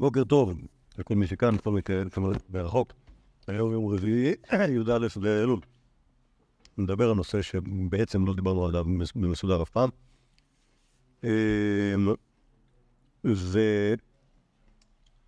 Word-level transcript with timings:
בוקר 0.00 0.24
טוב 0.24 0.54
לכל 0.98 1.14
מי 1.14 1.26
שכאן, 1.26 1.54
לכל 1.54 1.70
מי 1.70 1.80
מרחוק. 2.50 2.92
היום 3.46 3.72
יום 3.72 3.86
רביעי, 3.86 4.34
י"א 4.74 5.20
באלול. 5.20 5.60
נדבר 6.78 7.08
על 7.08 7.16
נושא 7.16 7.42
שבעצם 7.42 8.26
לא 8.26 8.34
דיברנו 8.34 8.66
עליו 8.66 8.84
במסודר 9.14 9.62
אף 9.62 9.70
פעם. 9.70 9.90
אמ, 11.24 12.08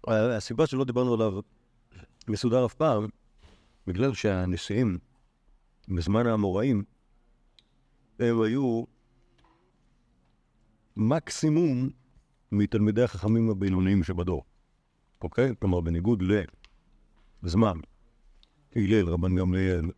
והסיבה 0.06 0.66
שלא 0.66 0.84
דיברנו 0.84 1.14
עליו 1.14 1.40
מסודר 2.28 2.66
אף 2.66 2.74
פעם, 2.74 3.06
בגלל 3.86 4.14
שהנשיאים 4.14 4.98
בזמן 5.88 6.26
האמוראים, 6.26 6.84
הם 8.18 8.42
היו 8.42 8.84
מקסימום 10.96 11.88
מתלמידי 12.52 13.02
החכמים 13.02 13.50
הבינוניים 13.50 14.02
שבדור. 14.02 14.44
אוקיי? 15.22 15.54
כלומר, 15.60 15.80
בניגוד 15.80 16.22
לזמן, 17.42 17.78
הלל, 18.76 19.08
רבן 19.08 19.36
גמליאל, 19.36 19.90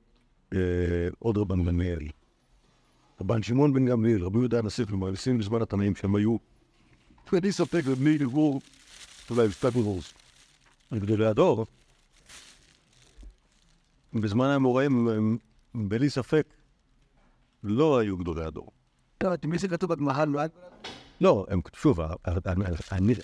אה, 0.54 1.08
עוד 1.18 1.38
רבן 1.38 1.64
גמליאל, 1.64 2.08
רבן 3.20 3.42
שמעון 3.42 3.72
בן 3.72 3.86
גמליאל, 3.86 4.24
רבי 4.24 4.38
יהודה 4.38 4.58
הנשיא, 4.58 4.84
כלומר, 4.84 5.10
ניסים 5.10 5.38
בזמן 5.38 5.62
התנאים 5.62 5.96
שהם 5.96 6.16
היו, 6.16 6.36
ואני 7.32 7.52
ספק 7.52 7.82
למי 7.86 8.18
לגבור, 8.18 8.60
אולי 9.30 9.52
ספקולורס, 9.52 10.14
גדולי 10.94 11.26
הדור, 11.26 11.66
בזמן 14.14 14.46
האמוראים 14.46 15.08
הם 15.08 15.38
בלי 15.74 16.10
ספק 16.10 16.46
לא 17.62 17.98
היו 17.98 18.16
גדולי 18.16 18.44
הדור. 18.44 18.70
לא, 19.22 19.30
מי 19.44 19.58
שכתוב 19.58 19.94
בגמרא 19.94 20.24
לא 20.24 20.38
היה... 20.38 20.48
לא, 21.20 21.46
הם, 21.48 21.60
שוב, 21.76 22.00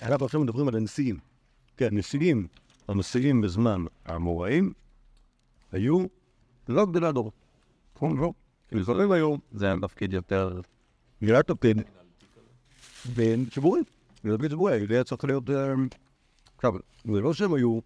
אנחנו 0.01 0.25
עכשיו 0.25 0.41
מדברים 0.41 0.67
על 0.67 0.75
הנשיאים. 0.75 1.34
כן, 1.77 1.97
נשיאים, 1.97 2.47
הנשיאים 2.87 3.41
בזמן 3.41 3.85
האמוראים 4.05 4.73
היו 5.71 6.05
לא 6.69 6.85
גדולי 6.85 7.07
הדור. 7.07 7.31
נכון, 7.95 8.17
לא. 8.17 8.33
היום 9.11 9.39
זה 9.51 9.65
היה 9.65 9.75
תפקיד 9.81 10.13
יותר... 10.13 10.61
נראה 11.21 11.43
תפקיד 11.43 11.81
בין 13.15 13.45
ציבורים. 13.53 13.83
תפקיד 14.15 14.49
ציבורי, 14.49 14.87
זה 14.87 14.93
היה 14.93 15.03
צריך 15.03 15.23
להיות... 15.23 15.49
אה, 15.49 15.73
עכשיו, 16.55 16.73
זה 17.05 17.19
לא 17.21 17.33
שהם 17.33 17.53
היו... 17.53 17.79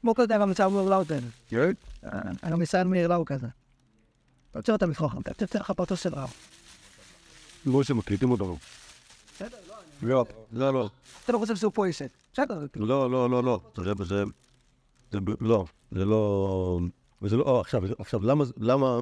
כמו 0.00 0.14
כזה 0.14 0.38
במצב 0.38 0.68
מול 0.68 0.90
לאוטן. 0.90 1.18
כן? 1.48 1.70
אני 2.42 2.56
מסיים 2.56 2.90
מאיר 2.90 3.08
לאו 3.08 3.24
כזה. 3.24 3.46
תוציא 4.50 4.72
אותם 4.72 4.90
לפרוח, 4.90 5.14
תוציא 5.36 5.60
לך 5.60 5.70
פרטוס 5.70 6.02
של 6.02 6.14
רב. 6.14 6.32
לא 7.66 7.82
שמקליטים 7.82 8.30
אותנו. 8.30 8.58
בסדר, 9.34 9.56
לא, 10.02 10.26
לא, 10.52 10.72
לא. 10.72 10.88
אתה 11.24 11.32
לא 11.32 11.38
חושב 11.38 11.56
שהוא 11.56 11.72
פה 11.74 11.88
ישת. 11.88 12.10
בסדר. 12.36 12.66
לא, 12.76 13.10
לא, 13.10 13.30
לא, 13.30 13.44
לא. 13.44 13.60
זה, 13.76 15.24
לא, 15.40 15.64
זה 15.90 16.04
לא, 16.04 16.80
וזה 17.22 17.36
לא, 17.36 17.42
או, 17.42 17.60
עכשיו, 17.60 17.82
עכשיו, 17.98 18.22
למה, 18.22 18.44
למה, 18.56 19.00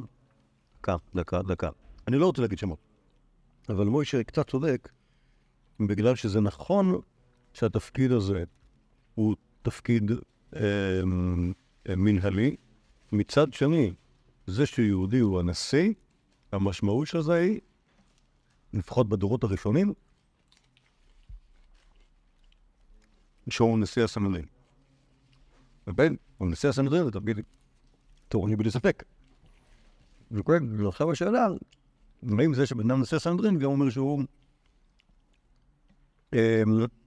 דקה, 0.78 0.96
דקה, 1.14 1.42
דקה. 1.42 1.68
אני 2.08 2.16
לא 2.16 2.26
רוצה 2.26 2.42
להגיד 2.42 2.58
שמות, 2.58 2.78
אבל 3.68 3.86
מוישה 3.86 4.22
קצת 4.22 4.50
צודק, 4.50 4.88
בגלל 5.80 6.14
שזה 6.14 6.40
נכון 6.40 7.00
שהתפקיד 7.52 8.12
הזה 8.12 8.44
הוא 9.14 9.36
תפקיד 9.62 10.10
אה, 10.56 10.60
אה, 11.88 11.96
מנהלי. 11.96 12.56
מצד 13.12 13.52
שני, 13.52 13.92
זה 14.46 14.66
שיהודי 14.66 15.18
הוא 15.18 15.40
הנשיא, 15.40 15.92
המשמעות 16.52 17.06
של 17.06 17.20
זה 17.20 17.34
היא, 17.34 17.60
לפחות 18.72 19.08
בדורות 19.08 19.44
הראשונים, 19.44 19.92
שהוא 23.48 23.78
נשיא 23.78 24.04
הסנהדרין. 24.04 24.44
ובין, 25.86 26.16
הוא 26.38 26.48
נשיא 26.50 26.68
הסנהדרין 26.68 27.04
זה 27.04 27.10
תפקיד 27.10 27.40
תורני 28.28 28.56
בלי 28.56 28.70
ספק. 28.70 29.02
ועכשיו 30.78 31.12
השאלה, 31.12 31.46
האם 32.38 32.54
זה 32.54 32.66
שבן 32.66 32.90
אדם 32.90 33.00
נשיא 33.00 33.16
הסנהדרין 33.16 33.58
גם 33.58 33.70
אומר 33.70 33.90
שהוא 33.90 34.22
אה, 36.34 36.62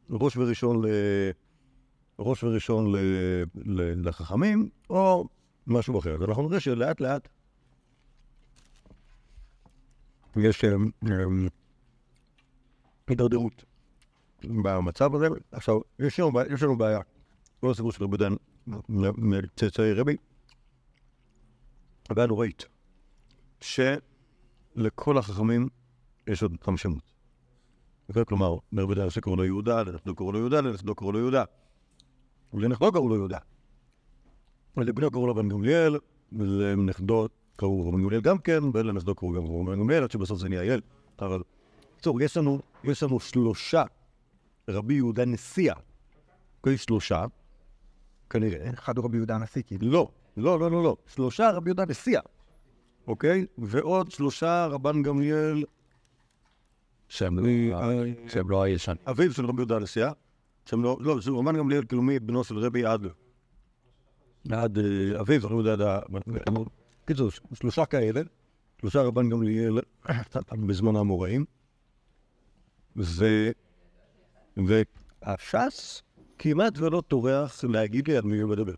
ראש 0.09 0.37
וראשון 0.37 0.85
ל... 0.85 0.87
ראש 2.19 2.43
וראשון 2.43 2.95
ל... 2.95 2.97
ל... 3.55 4.07
לחכמים, 4.07 4.69
או 4.89 5.27
משהו 5.67 5.99
אחר. 5.99 6.15
אז 6.15 6.21
אנחנו 6.21 6.49
נראה 6.49 6.59
שלאט 6.59 7.01
לאט 7.01 7.27
יש 10.35 10.63
אה, 10.63 10.69
אה, 11.07 11.25
הידרדרות 13.07 13.65
במצב 14.43 15.15
הזה. 15.15 15.27
עכשיו, 15.51 15.79
יש 15.99 16.19
לנו, 16.19 16.31
יש 16.53 16.63
לנו 16.63 16.77
בעיה. 16.77 16.99
כל 17.59 17.71
הסיפור 17.71 17.91
של 17.91 18.03
רבי 18.03 18.17
דן 18.17 18.33
מצאצאי 19.17 19.93
רבי, 19.93 20.17
הבעיה 22.09 22.27
נוראית, 22.27 22.65
שלכל 23.61 25.17
החכמים 25.17 25.69
יש 26.27 26.43
עוד 26.43 26.55
פעם 26.61 26.77
שמות. 26.77 27.13
אוקיי? 28.09 28.25
כלומר, 28.25 28.55
לרבי 28.71 28.95
דן 28.95 29.09
שקראו 29.09 29.35
לו 29.35 29.45
יהודה, 29.45 29.83
לנכדו 29.83 30.15
קראו 30.15 30.31
לו 30.31 30.39
יהודה, 30.39 30.61
לנכדו 30.61 30.95
קראו 30.95 31.11
לו 31.11 31.19
יהודה. 31.19 31.43
ולנכדו 32.53 32.91
קראו 32.91 33.09
לו 33.09 33.15
יהודה. 33.15 33.37
ולבנו 34.77 35.11
קראו 35.11 35.27
לו 35.27 35.35
בן 35.35 35.49
גמליאל, 35.49 35.97
ולנכדו 36.31 37.27
קראו 37.55 37.85
לו 37.85 37.91
בן 37.91 38.03
גמליאל 38.03 38.21
גם 38.21 38.37
כן, 38.37 38.63
ולנכדו 38.73 39.15
קראו 39.15 39.33
גם 39.33 39.65
בן 39.65 39.79
גמליאל, 39.79 40.03
עד 40.03 40.11
שבסוף 40.11 40.39
זה 40.39 40.49
נהיה 40.49 40.63
ילד. 40.63 40.83
אבל, 41.19 41.41
בקיצור, 41.93 42.21
יש 42.83 43.03
לנו 43.03 43.19
שלושה 43.19 43.83
רבי 44.69 44.93
יהודה 44.93 45.25
נשיאה. 45.25 45.75
אוקיי, 46.57 46.77
שלושה, 46.77 47.25
כנראה. 48.29 48.69
אחד 48.73 48.97
הוא 48.97 49.05
רבי 49.05 49.17
יהודה 49.17 49.35
הנשיא, 49.35 49.61
כאילו. 49.67 49.91
לא, 49.91 50.09
לא, 50.37 50.59
לא, 50.59 50.71
לא, 50.71 50.83
לא. 50.83 50.97
שלושה 51.07 51.51
רבי 51.51 51.69
יהודה 51.69 51.85
נשיאה, 51.85 52.21
אוקיי? 53.07 53.45
ועוד 53.57 54.11
שלושה 54.11 54.65
רבן 54.65 55.03
גמליאל, 55.03 55.63
שהם 57.09 57.45
אה, 57.45 58.03
שהם 58.27 58.49
לא 58.49 58.63
הישנים. 58.63 58.97
אביו 59.05 59.33
של 59.33 59.45
רבי 59.45 59.61
יהודה 59.61 59.79
נשיאה, 59.79 60.11
שהם 60.65 60.83
לא, 60.83 60.97
לא, 61.01 61.21
זה 61.21 61.31
רבן 61.31 61.57
גמליאל 61.57 61.85
כאילו 61.85 62.01
מבנו 62.01 62.43
של 62.43 62.57
רבי 62.57 62.85
עד, 62.85 63.07
עד 64.51 64.77
אה, 64.77 65.21
אביו 65.21 65.41
של 65.41 65.47
רבי 65.47 65.69
יהודה, 65.69 65.99
קיצור, 67.05 67.29
שלושה 67.53 67.85
כאלה, 67.85 68.21
שלושה 68.81 69.01
רבן 69.01 69.29
גמליאל 69.29 69.79
בזמן 70.67 70.95
האמוראים, 70.95 71.45
ו... 72.97 73.25
והש"ס 74.65 76.01
כמעט 76.37 76.77
ולא 76.77 77.01
טורח 77.07 77.63
להגיד 77.63 78.07
לי 78.07 78.17
על 78.17 78.23
מי 78.23 78.39
הוא 78.39 78.49
מדבר. 78.49 78.73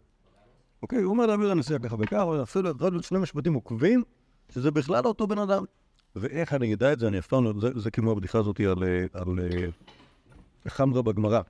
אוקיי, 0.81 1.01
הוא 1.01 1.11
אומר 1.11 1.25
להעביר 1.25 1.51
הנשיא 1.51 1.77
ככה 1.77 1.95
וככה, 1.99 2.23
אבל 2.23 2.43
אפילו 2.43 2.69
עוד 2.79 3.03
שני 3.03 3.19
משפטים 3.19 3.53
עוקבים, 3.53 4.03
שזה 4.49 4.71
בכלל 4.71 5.05
אותו 5.05 5.27
בן 5.27 5.37
אדם. 5.37 5.63
ואיך 6.15 6.53
אני 6.53 6.73
אדע 6.73 6.93
את 6.93 6.99
זה, 6.99 7.07
אני 7.07 7.19
אף 7.19 7.27
פעם 7.27 7.43
לא, 7.43 7.53
זה, 7.61 7.79
זה 7.79 7.91
כמו 7.91 8.11
הבדיחה 8.11 8.39
הזאת 8.39 8.59
על, 8.59 8.83
אה, 8.83 9.05
על 9.13 9.39
אה, 9.39 9.67
חמרה 10.67 11.01
בגמרא. 11.01 11.41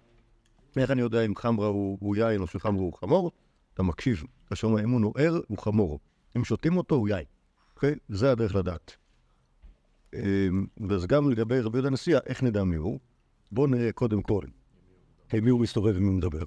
איך 0.78 0.91
אני 0.91 1.01
יודע 1.01 1.25
אם 1.25 1.35
חמרה 1.35 1.68
הוא, 1.68 1.97
הוא 2.01 2.16
יין 2.16 2.41
או 2.41 2.47
שחמרה 2.47 2.81
הוא 2.81 2.94
חמור? 2.94 3.31
אתה 3.73 3.84
מקשיב, 3.84 4.23
שומע 4.53 4.84
אם 4.84 4.89
הוא 4.89 5.01
נוער, 5.01 5.39
הוא 5.47 5.57
חמור. 5.57 6.00
אם 6.38 6.44
שותים 6.44 6.78
אותו, 6.78 6.95
הוא 6.95 7.09
יין. 7.09 7.25
אוקיי? 7.75 7.95
זה 8.09 8.31
הדרך 8.31 8.56
לדעת. 8.56 8.95
אה, 10.13 10.47
ואז 10.89 11.06
גם 11.06 11.29
לגבי 11.29 11.62
רבי 11.62 11.78
יהודה 11.78 11.88
הנשיאה, 11.88 12.19
איך 12.25 12.44
נדע 12.44 12.63
מי 12.63 12.75
הוא? 12.75 13.00
בואו 13.52 13.68
נראה 13.68 13.92
קודם 13.92 14.22
כל 14.22 14.44
עם 15.34 15.44
מי 15.44 15.50
הוא 15.50 15.60
מסתובב 15.60 15.94
ומי 15.98 16.08
הוא 16.08 16.16
מדבר. 16.16 16.44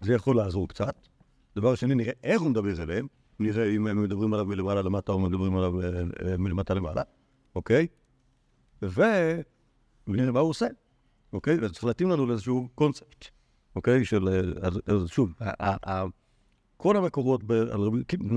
זה 0.00 0.14
יכול 0.14 0.36
לעזור 0.36 0.68
קצת. 0.68 1.08
דבר 1.56 1.74
שני, 1.74 1.94
נראה 1.94 2.12
איך 2.22 2.40
הוא 2.40 2.50
מדבר 2.50 2.82
אליהם. 2.82 3.06
נראה 3.40 3.70
אם 3.70 3.86
הם 3.86 4.02
מדברים 4.02 4.34
עליו 4.34 4.46
מלמעלה 4.46 4.82
למטה 4.82 5.12
או 5.12 5.18
מדברים 5.18 5.56
עליו 5.56 5.80
אה, 5.80 5.88
אה, 6.26 6.36
מלמטה 6.36 6.74
למעלה, 6.74 7.02
אוקיי? 7.54 7.86
ונראה 8.82 10.32
מה 10.32 10.40
הוא 10.40 10.50
עושה, 10.50 10.66
אוקיי? 11.32 11.54
אז 11.64 11.72
צריך 11.72 11.84
להתאים 11.84 12.10
לנו 12.10 12.26
לאיזשהו 12.26 12.68
קונספט, 12.74 13.24
אוקיי? 13.76 14.04
של... 14.04 14.28
אה, 14.28 14.68
אז, 14.86 15.08
שוב, 15.08 15.32
כל 16.76 16.96
המקורות, 16.96 17.44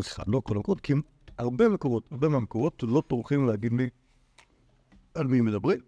סליחה, 0.02 0.24
לא 0.28 0.42
כל 0.44 0.56
המקורות, 0.56 0.82
כי 0.82 0.94
הרבה 1.38 1.70
מקורות, 1.70 2.08
הרבה 2.12 2.30
מהמקורות 2.30 2.84
לא 2.88 3.04
טורחים 3.08 3.48
להגיד 3.48 3.74
לי 3.74 3.90
על 5.16 5.28
מי 5.28 5.42
מדברים. 5.42 5.80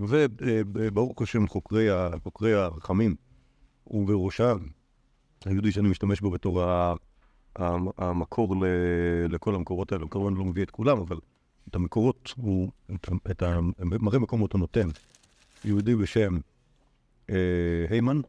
וברוך 0.00 1.22
השם 1.22 1.48
חוקרי, 1.48 1.90
ה- 1.90 2.10
חוקרי 2.22 2.54
הרחמים, 2.54 3.14
ובראשם 3.86 4.56
היהודי 5.44 5.72
שאני 5.72 5.88
משתמש 5.88 6.20
בו 6.20 6.30
בתור 6.30 6.62
המקור 7.98 8.56
לכל 9.28 9.54
המקורות 9.54 9.92
האלה, 9.92 10.02
הוא 10.02 10.10
כמובן 10.10 10.34
לא 10.34 10.44
מביא 10.44 10.62
את 10.62 10.70
כולם, 10.70 10.98
אבל 10.98 11.16
את 11.68 11.74
המקורות, 11.74 12.34
הוא, 12.36 12.70
את, 12.94 13.08
ה- 13.08 13.30
את 13.30 13.42
ה- 13.42 13.60
מראה 13.84 14.18
מקומות 14.18 14.52
הוא 14.52 14.58
נותן. 14.60 14.88
יהודי 15.64 15.94
בשם 15.94 16.38
אה, 17.30 17.34
היימן, 17.90 18.20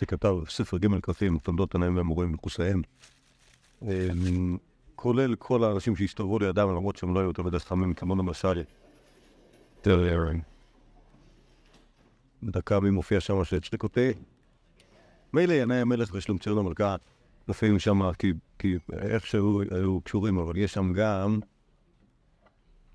שכתב 0.00 0.34
ספר 0.48 0.78
ג' 0.78 1.00
כרכים, 1.00 1.38
תולדות 1.38 1.70
תנאים 1.70 1.96
והמורים 1.96 2.34
וחוסיהם, 2.34 2.82
אה, 3.82 4.08
כולל 4.94 5.34
כל 5.34 5.64
האנשים 5.64 5.96
שהסתובבו 5.96 6.38
לידם, 6.38 6.68
למרות 6.68 6.96
שהם 6.96 7.14
לא 7.14 7.20
היו 7.20 7.26
יותר 7.28 7.42
מדי 7.42 7.58
חכמים, 7.58 7.94
כמו 7.94 8.16
למשל. 8.16 8.62
דקה 12.44 12.80
מי 12.80 12.90
מופיע 12.90 13.20
שם 13.20 13.44
שהצחיק 13.44 13.82
אותי. 13.82 14.12
מילא 15.32 15.52
ינאי 15.52 15.76
המלך 15.76 16.14
ושלומציון 16.14 16.58
המלכה 16.58 16.96
מופיעים 17.48 17.78
שם 17.78 18.12
כי, 18.18 18.32
כי 18.58 18.76
איכשהו 18.92 19.62
היו 19.70 20.00
קשורים, 20.00 20.38
אבל 20.38 20.56
יש 20.56 20.72
שם 20.72 20.92
גם, 20.92 21.40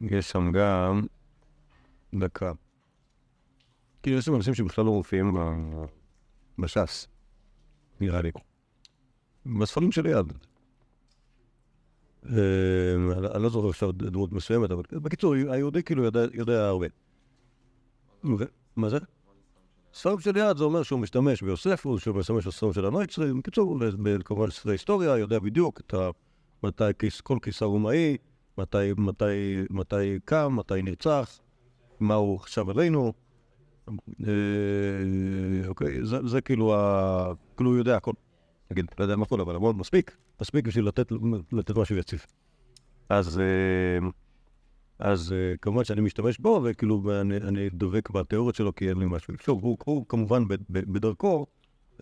יש 0.01 0.29
שם 0.29 0.51
גם, 0.51 1.07
דקה. 2.15 2.51
כאילו 4.03 4.17
יש 4.17 4.25
שם 4.25 4.35
אנשים 4.35 4.53
שבכלל 4.53 4.85
לא 4.85 4.91
מופיעים 4.91 5.37
בש"ס, 6.59 7.07
נראה 8.01 8.21
לי. 8.21 8.31
בספרים 9.45 9.91
שלי 9.91 10.09
יד. 10.09 10.33
אני 12.25 12.35
אני 13.35 13.43
לא 13.43 13.49
זוכר 13.49 13.69
עכשיו 13.69 13.91
דמות 13.91 14.31
מסוימת, 14.31 14.71
אבל 14.71 14.83
בקיצור, 14.91 15.33
היהודי 15.33 15.83
כאילו 15.83 16.03
יודע, 16.33 16.67
הרבה. 16.67 16.87
מה 18.75 18.89
זה? 18.89 18.97
ספרים 19.93 20.19
של 20.19 20.37
יד 20.37 20.57
זה 20.57 20.63
אומר 20.63 20.83
שהוא 20.83 20.99
משתמש 20.99 21.41
ביוספוס, 21.41 22.01
שהוא 22.01 22.17
משתמש 22.17 22.47
בספרים 22.47 22.73
של 22.73 22.85
הנויצרים, 22.85 23.39
בקיצור, 23.39 23.79
כמובן 24.25 24.49
ספרי 24.49 24.73
היסטוריה, 24.73 25.17
יודע 25.17 25.39
בדיוק 25.39 25.79
את 25.79 25.93
ה... 25.93 26.09
מתי 26.63 26.83
כל 27.23 27.37
קיסר 27.41 27.65
רומאי, 27.65 28.17
מתי, 28.57 28.93
מתי, 28.97 29.63
מתי 29.69 30.19
קם, 30.25 30.55
מתי 30.55 30.81
נרצח, 30.81 31.39
מה 31.99 32.15
הוא 32.15 32.39
חשב 32.39 32.69
עלינו. 32.69 33.13
אה, 34.27 35.67
אוקיי, 35.67 36.05
זה, 36.05 36.27
זה 36.27 36.41
כאילו, 36.41 36.75
ה... 36.75 37.33
כאילו 37.57 37.69
הוא 37.69 37.77
יודע 37.77 37.97
הכל. 37.97 38.11
נגיד, 38.71 38.85
לא 38.99 39.03
יודע 39.03 39.15
מה 39.15 39.23
הכל, 39.23 39.41
אבל 39.41 39.55
המון 39.55 39.77
מספיק, 39.77 40.17
מספיק 40.41 40.67
בשביל 40.67 40.87
לתת, 40.87 41.11
לתת 41.51 41.77
משהו 41.77 41.97
יציב. 41.97 42.25
אז, 43.09 43.39
אה, 43.39 44.07
אז 44.99 45.33
אה, 45.33 45.57
כמובן 45.61 45.83
שאני 45.83 46.01
משתמש 46.01 46.37
בו, 46.37 46.61
וכאילו 46.63 47.21
אני, 47.21 47.37
אני 47.37 47.69
דבק 47.69 48.09
בתיאוריות 48.09 48.55
שלו, 48.55 48.75
כי 48.75 48.89
אין 48.89 48.97
לי 48.97 49.05
משהו. 49.09 49.33
שוב, 49.41 49.63
הוא, 49.63 49.77
הוא 49.85 50.05
כמובן 50.09 50.47
ב, 50.47 50.53
ב, 50.53 50.57
בדרכו, 50.69 51.45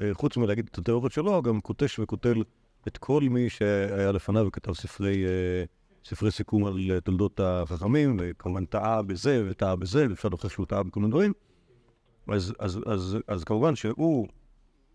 אה, 0.01 0.13
חוץ 0.13 0.37
מלהגיד 0.37 0.67
את 0.71 0.77
התיאוריות 0.77 1.11
שלו, 1.11 1.41
גם 1.41 1.61
קוטש 1.61 1.99
וקוטל 1.99 2.43
את 2.87 2.97
כל 2.97 3.21
מי 3.21 3.49
שהיה 3.49 4.11
לפניו 4.11 4.47
וכתב 4.47 4.73
ספרי, 4.73 5.25
אה, 5.25 5.63
ספרי 6.05 6.31
סיכום 6.31 6.65
על 6.65 6.99
תולדות 7.03 7.39
החכמים, 7.43 8.17
וכמובן 8.19 8.65
טעה 8.65 9.01
בזה 9.01 9.43
וטעה 9.49 9.75
בזה, 9.75 10.07
ואפשר 10.09 10.29
להוכיח 10.29 10.51
שהוא 10.51 10.65
טעה 10.65 10.83
בכל 10.83 10.99
מיני 10.99 11.11
דברים. 11.11 11.33
אז, 12.27 12.53
אז, 12.59 12.79
אז, 12.85 13.17
אז 13.27 13.43
כמובן 13.43 13.75
שהוא 13.75 14.27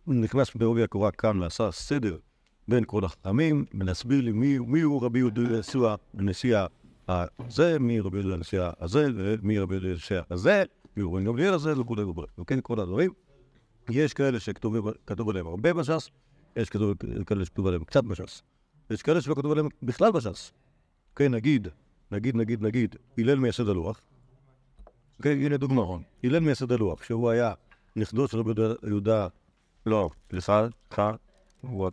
נכנס 0.07 0.55
בעובי 0.55 0.83
הקורה 0.83 1.11
כאן 1.11 1.41
ועשה 1.41 1.71
סדר 1.71 2.17
בין 2.69 2.85
כל 2.87 3.05
החכמים, 3.05 3.65
ולהסביר 3.81 4.21
לי 4.21 4.33
מי, 4.33 4.59
מי 4.59 4.81
הוא 4.81 5.05
רבי 5.05 5.19
יהודה 5.19 5.59
ישוע, 5.59 5.95
הנשיא 6.19 6.59
הזה, 7.09 7.79
מי 7.79 8.01
רבי 8.01 8.19
יהודה 8.19 8.35
הנשיא 8.35 8.61
הזה, 8.81 9.09
ומי 9.17 9.59
רבי 9.59 9.75
יהודה 9.75 9.89
הנשיא 9.91 10.21
הזה, 10.31 10.65
בן 10.97 11.25
גמליאל 11.25 11.55
הזה, 11.55 11.81
וכולי 11.81 12.03
וכולי. 12.03 12.27
אוקיי? 12.39 12.59
כל 12.63 12.81
הדברים. 12.81 13.11
יש 13.91 14.15
כאלה 14.15 14.41
שכתוב 14.41 15.29
עליהם 15.31 15.47
הרבה 15.47 15.73
בש"ס, 15.73 16.11
יש 16.57 16.71
כאלה 17.27 17.45
שכתוב 17.45 17.67
עליהם 17.67 17.85
קצת 17.85 18.05
בש"ס. 18.05 18.43
יש 18.91 19.03
כאלה 19.03 19.21
שלא 19.21 19.35
כתוב 19.35 19.53
עליהם 19.53 19.69
בכלל 19.83 20.13
בש"ס. 20.13 20.53
אוקיי, 21.13 21.29
נגיד, 21.29 21.69
נגיד, 22.11 22.37
נגיד, 22.37 22.63
נגיד, 22.63 22.97
הלל 23.19 23.35
מייסד 23.39 23.69
הלוח. 23.69 24.01
אוקיי, 25.19 25.47
הנה 25.47 25.57
דוגמא. 25.57 25.97
הלל 26.25 26.39
מייסד 26.39 26.73
הלוח, 26.73 27.03
שהוא 27.03 27.31
היה 27.31 27.55
נכדו 27.97 28.29
של 28.29 28.39
רבי 28.39 28.53
יהודה- 28.87 29.27
לא, 29.87 30.11
סליחה, 30.31 30.67
סליחה. 30.89 31.11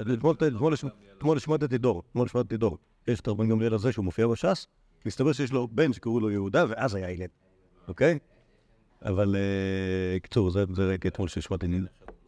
אתמול- 0.01 0.35
אתמול 0.47 0.73
הש- 0.73 0.85
אתמול 1.17 1.37
השמטתי 1.37 1.77
דור, 1.77 2.03
אתמול 2.11 2.25
השמטתי 2.25 2.57
דור. 2.57 2.77
יש 3.07 3.19
את 3.19 3.27
הרבן 3.27 3.49
גמליאל 3.49 3.73
הזה 3.73 3.91
שהוא 3.91 4.05
מופיע 4.05 4.27
בש"ס, 4.27 4.67
מסתבר 5.05 5.33
שיש 5.33 5.51
לו 5.51 5.67
בן 5.71 5.93
שקראו 5.93 6.19
לו 6.19 6.31
יהודה, 6.31 6.65
ואז 6.69 6.95
היה 6.95 7.09
הלל, 7.09 7.27
אוקיי? 7.87 8.19
אבל 9.05 9.35
אה, 9.35 10.19
קיצור, 10.19 10.49
זה 10.49 10.63
ראיתי 10.79 11.07
אתמול 11.07 11.27
שהשמטתי 11.27 11.79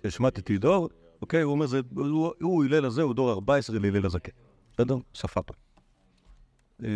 השמטתי 0.04 0.58
דור, 0.58 0.90
אוקיי? 1.22 1.42
הוא 1.42 1.52
אומר, 1.52 1.66
הוא- 2.42 2.64
הלל 2.66 2.86
הזה, 2.86 3.02
הוא 3.02 3.14
דור 3.14 3.32
14 3.32 3.80
להלל 3.80 4.06
הזקן. 4.06 4.32
בסדר? 4.74 4.96
שפט. 5.14 5.52
אה, 6.84 6.90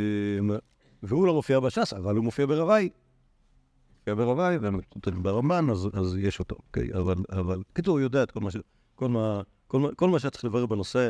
והוא 1.04 1.28
לא 1.28 1.34
מופיע 1.34 1.60
בש"ס, 1.60 1.94
אבל 1.94 2.16
הוא 2.16 2.24
מופיע 2.24 2.46
ברביי. 2.46 2.90
מופיע 4.00 4.16
ברביי, 4.16 4.58
וברמב"ן, 5.08 5.70
אז, 5.70 6.18
יש 6.20 6.40
אותו, 6.40 6.56
אוקיי? 6.68 6.90
אבל, 7.30 7.64
קיצור, 7.74 7.94
הוא 7.94 8.00
יודע 8.00 8.24
את 8.24 8.32
כל 8.32 8.40
מה 8.40 8.52
ש... 8.52 8.58
כל 8.96 9.10
מה, 10.10 10.20
שהיה 10.20 10.32
צריך 10.32 10.46
לברר 10.46 10.66
בנושא, 10.66 11.10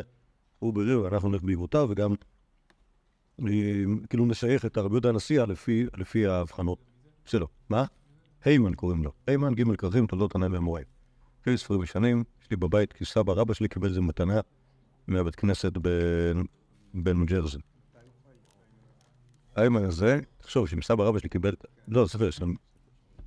הוא 0.58 0.72
ברר, 0.74 1.02
ואנחנו 1.02 1.28
נלך 1.28 1.42
בעקבותיו, 1.42 1.86
וגם 1.90 2.14
כאילו 4.08 4.26
נשייך 4.26 4.66
את 4.66 4.76
הרבי 4.76 4.94
יהודה 4.94 5.08
הנשיאה 5.08 5.46
לפי, 5.46 5.86
לפי 5.96 6.26
ההבחנות 6.26 6.78
שלו. 7.24 7.48
מה? 7.68 7.84
היימן 8.44 8.74
קוראים 8.74 9.04
לו. 9.04 9.12
היימן 9.26 9.54
ג' 9.54 9.76
כרכים, 9.76 10.06
תולדות 10.06 10.30
תנאי 10.32 10.48
ואמוראים. 10.48 10.84
אוקיי, 11.38 11.58
ספרים 11.58 11.82
ישנים, 11.82 12.24
יש 12.42 12.50
לי 12.50 12.56
בבית, 12.56 12.92
כי 12.92 13.04
סבא 13.04 13.32
רבא 13.32 13.54
שלי 13.54 13.68
קיבל 13.68 13.88
איזה 13.88 14.00
מתנה 14.00 14.40
מהבית 15.06 15.34
כנסת 15.34 15.72
ב- 15.82 16.32
בניו 16.94 17.26
ג'רזי. 17.26 17.58
האיימן 19.56 19.84
הזה, 19.84 20.20
תחשוב 20.38 20.68
שאם 20.68 20.82
סבא 20.82 21.04
רבא 21.04 21.18
שלי 21.18 21.28
קיבל, 21.28 21.54
לא, 21.88 22.06
ספר 22.06 22.30
שם, 22.30 22.54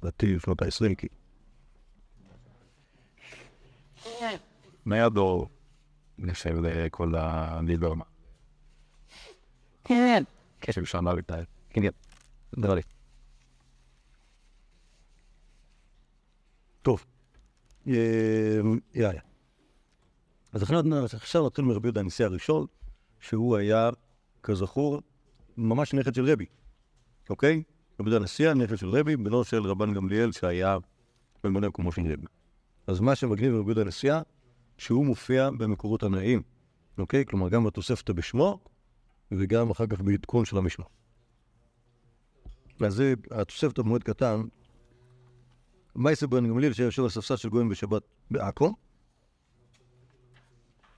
לדעתי 0.01 0.39
שנות 0.39 0.61
ה-20, 0.61 0.95
כי... 0.97 1.07
מה 4.85 5.09
דור 5.09 5.49
נחשב 6.17 6.55
לכל 6.61 7.15
הליברמן? 7.15 8.08
כן. 9.89 10.23
קשר 10.59 10.83
שנה 10.83 11.13
לתאר. 11.13 11.43
כן, 11.69 11.81
כן. 11.81 11.89
דבר 12.59 12.73
לי. 12.73 12.81
טוב. 16.81 17.05
אה, 17.87 18.59
יאללה. 18.95 19.19
אז 20.53 20.63
עכשיו 20.63 20.83
עכשיו 21.13 21.45
נתחיל 21.45 21.65
מרבי 21.65 21.87
יהודה 21.87 21.99
הנשיא 21.99 22.25
הראשון, 22.25 22.65
שהוא 23.19 23.57
היה, 23.57 23.89
כזכור, 24.43 25.01
ממש 25.57 25.93
נכד 25.93 26.15
של 26.15 26.31
רבי, 26.31 26.45
אוקיי? 27.29 27.63
רבי 27.99 28.09
יהודה 28.09 28.15
הנשיא, 28.15 28.53
נכד 28.53 28.75
של 28.75 28.89
רבי, 28.89 29.17
בנו 29.17 29.43
של 29.43 29.67
רבן 29.67 29.93
גמליאל, 29.93 30.31
שהיה 30.31 30.77
ממונה 31.43 31.67
מקומו 31.67 31.91
של 31.91 32.01
רבי. 32.01 32.25
אז 32.87 32.99
מה 32.99 33.15
שמגניב 33.15 33.51
ברבי 33.51 33.67
יהודה 33.69 33.81
הנשיאה, 33.81 34.21
שהוא 34.77 35.05
מופיע 35.05 35.49
במקורות 35.49 36.03
הנאים, 36.03 36.41
אוקיי? 36.97 37.25
כלומר, 37.25 37.49
גם 37.49 37.63
בתוספתא 37.63 38.13
בשמו, 38.13 38.59
וגם 39.31 39.69
אחר 39.69 39.87
כך 39.87 40.01
בעדכון 40.01 40.45
של 40.45 40.57
המשנה. 40.57 40.85
אז 42.79 42.93
זה 42.93 43.13
התוספתא 43.31 43.81
במועד 43.81 44.03
קטן, 44.03 44.41
מייסר 45.95 46.27
בן 46.27 46.47
גמליאל 46.47 46.73
שיושב 46.73 47.03
על 47.03 47.09
ספסל 47.09 47.35
של 47.35 47.49
גויים 47.49 47.69
בשבת 47.69 48.01
בעכו. 48.31 48.73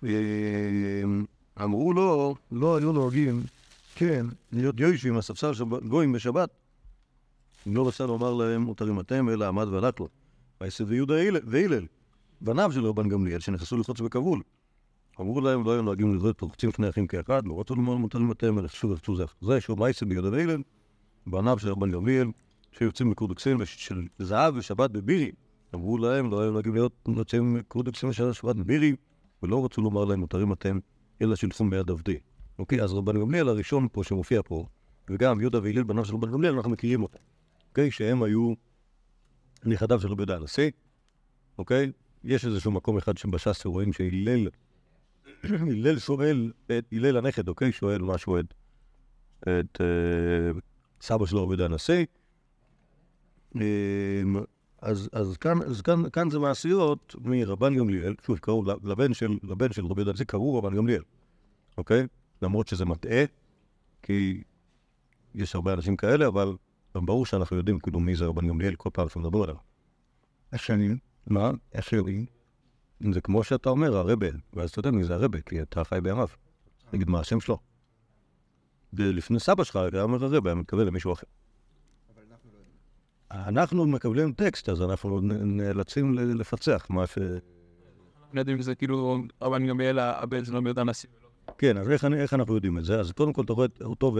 אה, 0.05 1.03
אמרו 1.63 1.93
לו, 1.93 2.35
לא 2.51 2.77
היו 2.77 2.91
נוהגים, 2.91 3.43
כן, 3.95 4.25
להיות 4.51 4.79
יוישים 4.79 5.15
על 5.15 5.21
ספסל 5.21 5.53
של 5.53 5.63
גויים 5.63 6.11
בשבת. 6.11 6.49
אם 7.67 7.75
לא 7.75 7.87
רצה 7.87 8.05
לומר 8.05 8.33
להם 8.33 8.61
מותרים 8.61 8.99
אתם, 8.99 9.29
אלא 9.29 9.47
עמד 9.47 9.67
והלך 9.67 9.99
לו. 9.99 10.07
מייסר 10.61 10.83
ויהודה 10.87 11.21
הלל- 11.21 11.41
והלל, 11.47 11.85
בניו 12.41 12.71
של 12.71 12.85
רבן 12.85 13.09
גמליאל, 13.09 13.39
שנכנסו 13.39 13.77
ללחוץ 13.77 14.01
בכבול. 14.01 14.41
אמרו 15.19 15.41
להם, 15.41 15.63
לא 15.63 15.71
היו 15.71 15.81
נוהגים 15.81 16.15
לזאת, 16.15 16.41
רוחצים 16.41 16.71
שני 16.71 16.89
אחים 16.89 17.07
כאחד, 17.07 17.47
לא 17.47 17.59
רצו 17.59 17.75
לומר 17.75 17.95
מותרים 17.95 18.31
אתם, 18.31 18.59
אלא 18.59 18.67
שוב 18.67 18.91
רצו 18.91 19.15
זה. 19.15 19.23
זה 19.41 19.61
שוב 19.61 19.79
מייסר 19.79 20.05
ביהודה 20.05 20.29
והלל, 20.31 20.61
בניו 21.27 21.59
של 21.59 21.69
רבן 21.69 21.91
גמליאל, 21.91 22.27
שיוצאים 22.71 23.09
מקורדוקסין 23.09 23.57
של 23.65 24.07
זהב 24.19 24.55
ושבת 24.57 24.91
בבירי. 24.91 25.31
אמרו 25.75 25.97
להם, 25.97 26.31
לא 26.31 26.41
היו 26.41 26.51
נוהגים 26.51 26.73
להיות 26.73 26.93
יוצאים 27.07 27.53
מקורדוקסין 27.53 28.13
של 28.13 28.33
שבת 28.33 28.55
בבירי, 28.55 28.95
ולא 29.43 29.65
רצו 29.65 29.81
לומר 29.81 30.05
להם, 30.05 30.19
מותרים 30.19 30.53
אתם, 30.53 30.79
אלא 31.21 31.35
שילכו 31.35 31.69
ביד 31.69 31.89
עבדי. 31.89 32.17
אוקיי, 32.59 32.81
אז 32.81 32.93
רבן 32.93 33.19
גמליאל 33.19 33.47
הראשון 33.47 33.87
פה 33.91 34.03
שמופיע 34.03 34.41
פה, 34.45 34.65
וגם 35.09 35.41
יהודה 35.41 35.59
והלל 35.63 35.83
בניו 35.83 36.05
של 36.05 36.13
רבן 36.13 36.31
גמליאל, 36.31 36.55
אנחנו 36.55 36.71
מכירים 36.71 37.03
אותם. 37.03 37.19
אוקיי, 37.69 37.91
שהם 37.91 38.23
היו 38.23 38.53
נכדיו 39.65 40.01
של 40.01 40.07
רבי 40.07 40.21
יהודה 40.21 40.35
הנשיא, 40.35 40.71
אוקיי? 41.57 41.91
יש 42.23 42.45
איזשהו 42.45 42.71
מקום 42.71 42.97
אחד 42.97 43.17
שבש"ס 43.17 43.61
שרואים 43.61 43.93
שהלל, 43.93 44.47
הלל 45.71 45.99
שואל, 45.99 46.51
את 46.65 46.85
הלל 46.91 47.17
הנכד, 47.17 47.47
אוקיי? 47.47 47.71
שואל 47.71 48.01
משהו 48.01 48.39
את, 48.39 48.53
את 49.41 49.81
אה, 49.81 50.59
סבא 51.01 51.25
שלו 51.25 51.39
יהודה 51.39 51.65
הנשיא. 51.65 52.05
אמ, 53.55 53.61
אז, 54.81 55.09
אז, 55.13 55.37
כאן, 55.37 55.61
אז 55.61 55.81
כאן, 55.81 56.09
כאן 56.09 56.29
זה 56.29 56.39
מעשיות 56.39 57.15
מרבן 57.21 57.75
גמליאל, 57.75 58.15
שוב, 58.25 58.37
קראו 58.37 58.63
לבן 58.83 59.13
של, 59.13 59.37
לבן 59.43 59.71
של 59.71 59.85
רבי 59.85 60.01
הנשיא, 60.01 60.25
קראו 60.25 60.57
רבן 60.57 60.75
גמליאל, 60.75 61.01
אוקיי? 61.77 62.07
למרות 62.41 62.67
שזה 62.67 62.85
מטעה, 62.85 63.23
כי 64.03 64.43
יש 65.35 65.55
הרבה 65.55 65.73
אנשים 65.73 65.97
כאלה, 65.97 66.27
אבל 66.27 66.55
גם 66.97 67.05
ברור 67.05 67.25
שאנחנו 67.25 67.57
יודעים 67.57 67.79
כאילו 67.79 67.99
מי 67.99 68.15
זה 68.15 68.25
רבן 68.25 68.47
גמליאל 68.47 68.75
כל 68.75 68.89
פעם 68.93 69.09
שמדברים 69.09 69.43
עליו. 69.43 69.55
השנים. 70.53 70.97
מה? 71.27 71.51
יודעים? 71.73 72.40
זה 73.13 73.21
כמו 73.21 73.43
שאתה 73.43 73.69
אומר, 73.69 73.97
הרבה, 73.97 74.27
ואז 74.53 74.69
אתה 74.69 74.79
יודע 74.79 74.91
מי 74.91 75.03
זה 75.03 75.13
הרבה, 75.15 75.41
כי 75.41 75.61
אתה 75.61 75.83
חי 75.83 75.99
בימיו. 76.03 76.27
תגיד 76.91 77.09
מה 77.09 77.19
השם 77.19 77.39
שלו. 77.39 77.57
ולפני 78.93 79.39
סבא 79.39 79.63
שלך 79.63 79.75
היה 79.75 80.03
אומר 80.03 80.23
הרבה, 80.25 80.49
היה 80.49 80.55
מתכוון 80.55 80.87
למישהו 80.87 81.13
אחר. 81.13 81.27
אנחנו 83.31 83.85
מקבלים 83.85 84.33
טקסט, 84.33 84.69
אז 84.69 84.81
אנחנו 84.81 85.19
נאלצים 85.21 86.13
לפצח 86.13 86.87
מה 86.89 87.07
ש... 87.07 87.17
יודעים 88.33 88.57
שזה 88.61 88.75
כאילו 88.75 89.17
רבן 89.41 89.67
גמליאל 89.67 89.99
הבן 89.99 90.45
של 90.45 90.55
רבי 90.55 90.65
יהודה 90.67 90.81
הנשיא. 90.81 91.09
כן, 91.57 91.77
אז 91.77 91.89
איך, 91.89 92.05
אני- 92.05 92.23
אנחנו 92.33 92.55
יודעים 92.55 92.77
את 92.77 92.85
זה? 92.85 92.99
אז 92.99 93.11
קודם 93.11 93.33
כל 93.33 93.41
אתה 93.41 93.53
רואה 93.53 93.67
אותו 93.81 94.13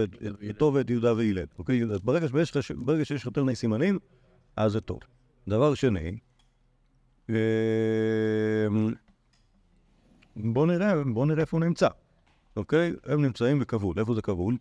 ואת 0.74 0.90
יהודה 0.90 1.14
והלל, 1.14 1.44
אוקיי? 1.58 1.82
אז 1.84 2.00
ברגע 2.00 2.26
שיש, 2.28 2.56
לך- 2.56 3.24
יותר 3.26 3.44
מני 3.44 3.54
סימנים, 3.56 3.98
אז 4.56 4.72
זה 4.72 4.80
טוב. 4.80 5.00
דבר 5.48 5.74
שני, 5.74 6.18
אמ, 7.28 7.34
בוא 10.36 10.66
נראה, 10.66 11.04
בוא 11.04 11.26
נראה 11.26 11.40
איפה 11.40 11.56
הוא 11.56 11.64
נמצא, 11.64 11.88
אוקיי? 12.56 12.92
הם 13.04 13.22
נמצאים 13.22 13.58
בכבול. 13.58 13.98
איפה 13.98 14.14
זה 14.14 14.22
כבול? 14.22 14.56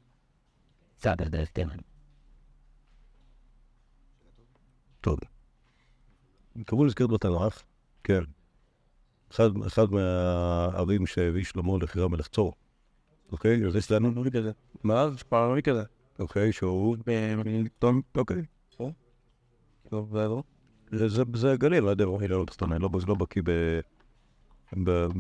טוב. 5.02 5.20
כבול 6.66 6.88
נזכרת 6.88 7.10
בתנ"ך, 7.10 7.64
כן. 8.04 8.24
אחד, 9.32 9.50
אחד 9.68 9.92
מהערים 9.92 11.08
שהביא 11.08 11.44
שלמה 11.44 11.78
לחירה 11.82 12.08
מלך 12.08 12.28
צור. 12.28 12.54
אוקיי? 13.32 13.66
אז 13.66 13.76
יש 13.76 13.92
לנו... 13.92 14.24
מה? 14.84 15.08
פרמי 15.30 15.62
כזה. 15.62 15.84
אוקיי, 16.20 16.52
שהוא... 16.52 16.98
טוב, 17.80 17.96
אוקיי. 18.18 18.42
טוב, 19.90 20.18
זה. 20.92 21.08
זה- 21.34 21.52
הגליל, 21.52 21.84
לא 21.84 21.90
יודע, 21.90 22.04
אני 22.20 22.28
לא 22.28 22.36
יודע, 22.36 22.76
אני 22.76 22.82
לא 22.82 22.90
לא 23.08 23.16
בקיא 23.16 23.42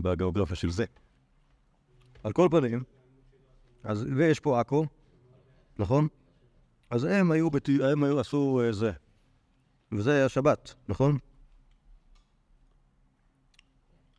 בגיאוגרפיה 0.03 0.55
של 0.55 0.69
זה. 0.69 0.85
על 2.23 2.31
כל 2.31 2.47
פנים, 2.51 2.83
אז, 3.83 4.05
ויש 4.15 4.39
פה 4.39 4.59
עכו, 4.59 4.85
נכון? 5.79 6.07
אז 6.89 7.03
הם 7.03 7.31
היו, 7.31 7.49
בת- 7.49 7.69
הם 7.83 8.03
היו, 8.03 8.19
עשו 8.19 8.61
אה, 8.63 8.71
זה. 8.71 8.91
וזה 9.91 10.13
היה 10.13 10.29
שבת, 10.29 10.73
נכון? 10.89 11.17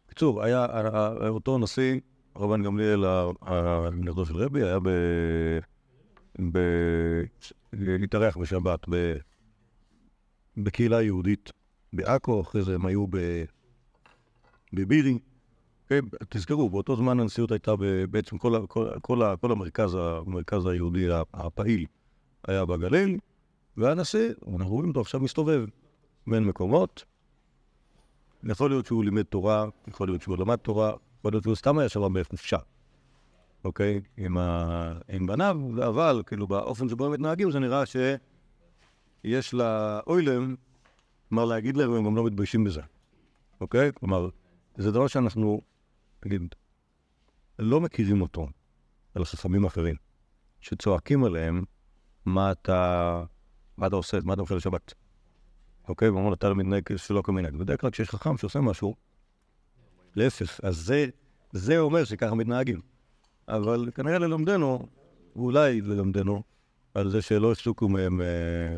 בקיצור, 0.07 0.43
היה 0.43 0.65
ה- 0.65 0.97
ה- 0.97 1.29
אותו 1.29 1.59
נשיא, 1.59 2.01
רבן 2.37 2.63
גמליאל, 2.63 3.05
הנכדו 3.43 4.27
של 4.27 4.37
רבי, 4.37 4.63
היה 4.63 4.79
ב... 4.81 4.89
ב... 6.53 6.59
להתארח 7.73 8.37
בשבת 8.37 8.81
ב... 8.91 9.15
בקהילה 10.57 11.03
יהודית 11.03 11.51
בעכו, 11.93 12.41
אחרי 12.41 12.63
זה 12.63 12.75
הם 12.75 12.87
היו. 12.87 13.07
בבירי. 14.73 15.19
כן, 15.89 16.01
תזכרו, 16.29 16.71
באותו 16.71 16.97
זמן 16.97 17.21
הנשיאות 17.21 17.51
הייתה. 17.51 17.73
בעצם 18.11 18.39
כל. 18.39 18.67
כל, 18.69 18.91
כל. 19.03 19.37
כל 19.41 19.53
המרכז. 19.53 19.95
המרכז 19.95 20.67
היהודי 20.67 21.07
הפעיל 21.35 21.87
היה 22.49 22.65
בגליל, 22.65 23.19
והנשיא, 23.77 24.31
אנחנו 24.55 24.75
רואים 24.75 24.89
אותו 24.89 25.01
עכשיו 25.01 25.21
מסתובב 25.21 25.65
בין 26.27 26.45
מקומות. 26.45 27.05
יכול 28.45 28.71
להיות 28.71 28.87
שהוא 28.87 29.05
לימד 29.05 29.23
תורה, 29.23 29.67
יכול 29.89 30.09
להיות 30.09 30.23
שהוא 30.23 30.37
למד 30.39 30.57
תורה, 30.57 30.93
יכול 31.19 31.33
להיות 31.33 31.43
שהוא 31.43 31.55
סתם 31.55 31.79
היה 31.79 31.89
שם 31.89 32.13
בחופשה. 32.13 32.57
אוקיי? 33.65 34.01
עם, 34.17 34.39
ה... 34.39 34.93
עם 35.09 35.27
בניו, 35.27 35.57
אבל 35.89 36.23
כאילו 36.27 36.47
באופן 36.47 36.89
שבו 36.89 37.07
הם 37.07 37.13
מתנהגים 37.13 37.51
זה 37.51 37.59
נראה 37.59 37.87
שיש 39.23 39.55
לאוילם 39.55 40.55
מה 41.31 41.45
להגיד 41.45 41.77
להם, 41.77 41.93
הם 41.93 42.05
גם 42.05 42.17
לא 42.17 42.25
מתביישים 42.25 42.65
בזה. 42.65 42.81
אוקיי? 43.61 43.93
כלומר, 43.95 44.29
זה 44.77 44.91
דבר 44.91 45.07
שאנחנו, 45.07 45.61
נגיד, 46.27 46.55
לא 47.59 47.81
מכירים 47.81 48.23
אותו 48.23 48.49
על 49.15 49.25
חכמים 49.25 49.65
אחרים, 49.65 49.95
שצועקים 50.61 51.25
עליהם 51.25 51.65
מה 52.25 52.53
אתה, 52.53 53.25
מה 53.77 53.87
אתה 53.87 53.97
עושה, 53.97 54.19
מה 54.25 54.33
אתה 54.33 54.41
אוכל 54.41 54.55
לשבת. 54.55 54.95
אוקיי? 55.89 56.09
ואומרים, 56.09 56.33
אתה 56.33 56.49
לא 56.49 56.55
מתנהג 56.55 56.97
שלא 56.97 57.23
כמנהג. 57.25 57.57
בדרך 57.57 57.81
כלל 57.81 57.91
כשיש 57.91 58.11
חכם 58.11 58.37
שעושה 58.37 58.61
משהו, 58.61 58.95
להפך, 60.17 60.61
אז 60.63 60.77
זה, 60.77 61.07
זה 61.53 61.79
אומר 61.79 62.05
שככה 62.05 62.35
מתנהגים. 62.35 62.81
אבל 63.49 63.91
כנראה 63.95 64.19
ללמדנו, 64.19 64.89
ואולי 65.37 65.81
ללמדנו, 65.81 66.43
על 66.95 67.11
זה 67.11 67.23
שלא 67.23 67.53
החזיקו 67.53 67.89
מהם, 67.89 68.21
אה, 68.21 68.27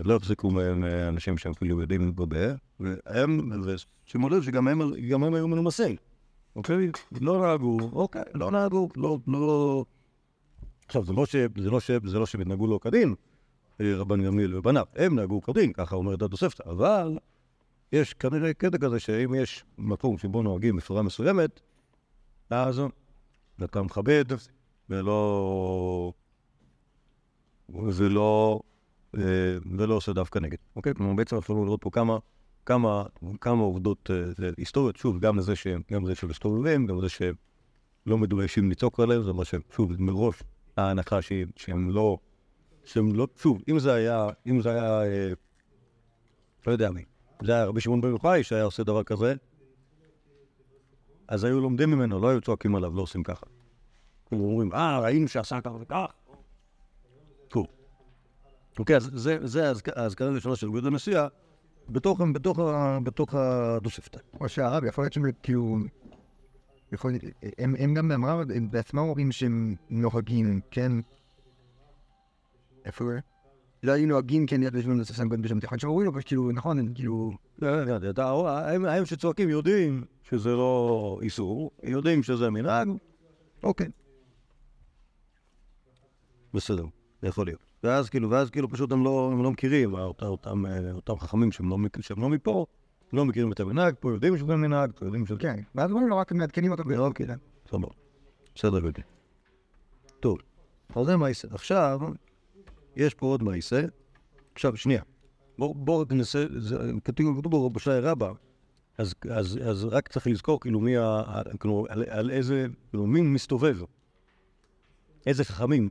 לא 0.04 0.16
החזיקו 0.16 0.50
מהם 0.50 0.84
אה, 0.84 1.08
אנשים 1.08 1.38
שהם 1.38 1.52
אפילו 1.52 1.80
יודעים 1.80 2.06
להתבבר, 2.06 2.54
והם, 2.80 3.52
ושימו 3.64 4.28
לב 4.28 4.42
שגם 4.42 4.68
הם, 4.68 4.80
גם 5.10 5.24
הם 5.24 5.34
היו 5.34 5.48
מנומסים, 5.48 5.96
אוקיי? 6.56 6.90
לא 7.20 7.40
נהגו, 7.40 7.78
אוקיי, 7.92 8.22
לא 8.34 8.50
נהגו, 8.50 8.88
לא, 8.96 9.18
לא... 9.26 9.84
עכשיו, 10.86 11.04
זה 11.04 11.12
לא, 11.12 11.26
ש, 11.26 11.36
זה 11.56 11.70
לא, 11.70 11.80
ש, 11.80 11.90
זה 12.04 12.18
לא 12.18 12.26
שהם 12.26 12.40
התנהגו 12.40 12.66
לא 12.66 12.78
כדין, 12.82 13.14
אה, 13.80 13.96
רבן 13.96 14.24
גמליאל 14.24 14.54
ובניו, 14.54 14.84
הם 14.96 15.14
נהגו 15.14 15.42
כדין, 15.42 15.72
ככה 15.72 15.96
אומרת 15.96 16.22
התוספתא, 16.22 16.62
אבל 16.70 17.18
יש 17.92 18.14
כנראה 18.14 18.54
קטע 18.54 18.78
כזה 18.78 19.00
שאם 19.00 19.34
יש 19.34 19.64
מקום 19.78 20.18
שבו 20.18 20.42
נוהגים 20.42 20.76
בצורה 20.76 21.02
מסוימת, 21.02 21.60
אז 22.50 22.82
אתה 23.64 23.82
מכבד, 23.82 24.24
ולא... 24.90 26.12
ולא... 27.70 28.60
אה, 29.16 29.22
ולא 29.78 29.94
עושה 29.94 30.12
דווקא 30.12 30.38
נגד. 30.38 30.58
אוקיי? 30.76 30.94
כלומר, 30.94 31.14
בעצם 31.14 31.36
יכולנו 31.36 31.64
לראות 31.64 31.80
פה 31.82 31.90
כמה, 31.90 32.18
כמה, 32.66 33.04
כמה 33.40 33.62
עובדות 33.62 34.10
אה, 34.10 34.48
היסטוריות, 34.56 34.96
שוב, 34.96 35.20
גם 35.20 35.38
לזה 35.38 35.56
שהם, 35.56 35.82
גם 35.92 36.04
לזה 36.04 36.14
שהם 36.14 36.30
מסתובבים, 36.30 36.86
גם 36.86 36.98
לזה 36.98 37.08
שהם 37.08 37.34
לא 38.06 38.18
מדוישים 38.18 38.70
לצעוק 38.70 39.00
עליהם, 39.00 39.22
זה 39.22 39.32
מה 39.32 39.44
ששוב, 39.44 39.92
מראש 39.98 40.42
ההנחה 40.76 41.22
שהיא- 41.22 41.46
שהם 41.56 41.90
לא... 41.90 42.18
שהם 42.84 43.14
לא... 43.14 43.26
שוב, 43.36 43.62
אם 43.68 43.78
זה 43.78 43.92
היה... 43.92 44.28
אם 44.46 44.60
זה 44.60 44.70
היה... 44.70 45.02
אה, 45.02 45.32
לא 46.66 46.72
יודע 46.72 46.90
מי. 46.90 47.04
זה 47.42 47.52
היה 47.52 47.64
רבי 47.64 47.80
שמעון 47.80 48.00
בר 48.00 48.08
יוחאי 48.08 48.42
שהיה 48.42 48.64
עושה 48.64 48.84
דבר 48.84 49.02
כזה, 49.02 49.34
אז 51.28 51.44
היו 51.44 51.60
לומדים 51.60 51.90
ממנו, 51.90 52.20
לא 52.20 52.28
היו 52.28 52.40
צועקים 52.40 52.74
עליו, 52.74 52.96
לא 52.96 53.02
עושים 53.02 53.22
ככה. 53.22 53.46
אומרים, 54.32 54.72
אה, 54.72 54.98
ראינו 55.00 55.28
שעשה 55.28 55.60
כך 55.60 55.70
וכך. 55.80 56.06
אוקיי, 58.78 58.96
אז 58.96 59.10
זה, 59.12 59.38
זה 59.46 59.72
ההזכ- 59.72 59.92
האזכרה 60.00 60.28
הראשונה 60.28 60.56
של 60.56 60.68
גודל 60.68 60.86
הנשיאה, 60.86 61.26
בתוך, 61.88 62.20
בתוך, 63.04 63.34
התוספתא. 63.34 64.18
או 64.40 64.48
שהרב, 64.48 64.84
יכול 64.84 65.04
להיות 65.04 65.12
שהם 65.12 65.24
כאילו... 65.42 65.78
יכול, 66.92 67.12
הם, 67.58 67.74
הם 67.78 67.94
גם 67.94 68.12
אמרם, 68.12 68.40
הם 68.54 68.70
בעצמם 68.70 68.98
אומרים 68.98 69.32
שהם 69.32 69.74
נוהגים, 69.90 70.60
כן? 70.70 70.92
איפה 72.84 73.04
הוא? 73.04 73.12
לא 73.82 73.92
היו 73.92 74.06
נוהגים, 74.08 74.46
כן, 74.46 74.62
יד 74.62 74.76
בשביל 74.76 75.00
לספסם 75.00 75.28
גודל 75.28 75.42
בשם 75.42 75.60
תיכון, 75.60 75.78
שאומרים 75.78 76.06
לו, 76.06 76.12
כאילו, 76.24 76.52
נכון, 76.52 76.78
הם 76.78 76.94
כאילו... 76.94 77.32
לא, 77.58 77.84
לא, 77.84 77.98
לא, 78.16 78.88
הם 78.90 79.04
שצועקים 79.06 79.48
יודעים 79.48 80.04
שזה 80.22 80.50
לא 80.50 81.18
איסור, 81.22 81.70
יודעים 81.82 82.22
שזה 82.22 82.50
מנהג, 82.50 82.88
אוקיי. 83.62 83.88
בסדר, 86.54 86.84
יכול 87.22 87.46
להיות. 87.46 87.73
ואז 87.84 88.10
כאילו, 88.10 88.30
ואז 88.30 88.50
כאילו 88.50 88.68
פשוט 88.68 88.92
הם 88.92 89.04
לא, 89.04 89.30
הם 89.32 89.42
לא 89.42 89.50
מכירים, 89.50 89.94
אותם, 89.94 90.26
אותם, 90.26 90.66
אה, 90.66 90.92
אותם 90.92 91.18
חכמים 91.18 91.52
שהם 91.52 91.68
לא, 91.68 91.76
שהם 92.00 92.20
לא 92.20 92.28
מפה, 92.28 92.66
לא 93.12 93.24
מכירים 93.24 93.52
את 93.52 93.60
המנהג, 93.60 93.94
פה 94.00 94.12
יודעים 94.12 94.36
שזה 94.36 94.56
מנהג, 94.56 94.90
פה 94.94 95.04
יודעים 95.04 95.26
שזה... 95.26 95.38
כן, 95.38 95.62
ואז 95.74 95.90
אומרים 95.90 96.08
לו, 96.08 96.16
רק 96.16 96.32
מעדכנים 96.32 96.70
אותו. 96.70 96.82
אוקיי, 96.96 97.26
סבבה. 97.68 97.86
בסדר 98.54 98.80
גודל. 98.80 99.02
טוב, 100.20 100.38
אז 100.96 101.06
זה 101.06 101.16
מעשה. 101.16 101.48
עכשיו, 101.50 102.00
יש 102.96 103.14
פה 103.14 103.26
עוד 103.26 103.42
מעשה. 103.42 103.84
עכשיו, 104.54 104.76
שנייה. 104.76 105.02
בואו 105.58 105.74
בוא 105.74 106.00
רק 106.02 106.12
ננסה, 106.12 106.44
כתוב 107.04 107.38
כתוב 107.38 107.52
פה 107.52 107.70
בשי 107.72 107.90
רבא, 107.90 108.32
אז, 108.98 109.14
אז, 109.30 109.58
אז 109.68 109.84
רק 109.84 110.08
צריך 110.08 110.26
לזכור 110.26 110.60
כאילו 110.60 110.80
מי. 110.80 110.96
ה- 110.96 111.42
כאילו, 111.60 111.86
על, 111.88 112.04
על 112.08 112.30
איזה, 112.30 112.66
כאילו 112.90 113.06
מי 113.06 113.20
מסתובב, 113.20 113.76
איזה 115.26 115.44
חכמים 115.44 115.88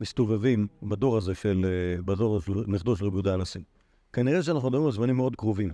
מסתובבים 0.00 0.66
בדור 0.82 1.16
הזה 1.16 1.34
של, 1.34 1.64
אה, 1.64 2.02
בדור 2.02 2.40
של 2.40 2.52
נכדו 2.66 2.96
של 2.96 3.04
רבי 3.04 3.14
יהודה 3.14 3.34
הנשיא. 3.34 3.60
כנראה 4.12 4.42
שאנחנו 4.42 4.68
מדברים 4.68 4.86
על 4.86 4.92
זמנים 4.92 5.16
מאוד 5.16 5.36
קרובים 5.36 5.70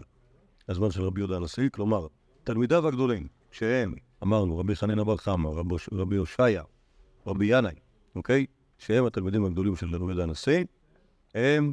לזמן 0.69 0.91
של 0.91 1.03
רבי 1.03 1.21
יהודה 1.21 1.37
הנשיא, 1.37 1.69
כלומר, 1.69 2.07
תלמידיו 2.45 2.89
הגדולים, 2.89 3.29
שהם, 3.51 3.95
אמרנו, 4.23 4.59
רבי 4.59 4.77
חנינא 4.77 5.03
בר 5.03 5.17
חמא, 5.17 5.49
רבי, 5.49 5.75
רבי 5.93 6.17
הושעיה, 6.17 6.63
רבי 7.27 7.47
ינאי, 7.59 7.75
אוקיי? 8.15 8.47
שהם 8.79 9.07
התלמידים 9.07 9.45
הגדולים 9.45 9.77
של 9.77 9.87
רבי 9.87 10.05
יהודה 10.05 10.23
הנשיא, 10.23 10.65
הם 11.35 11.73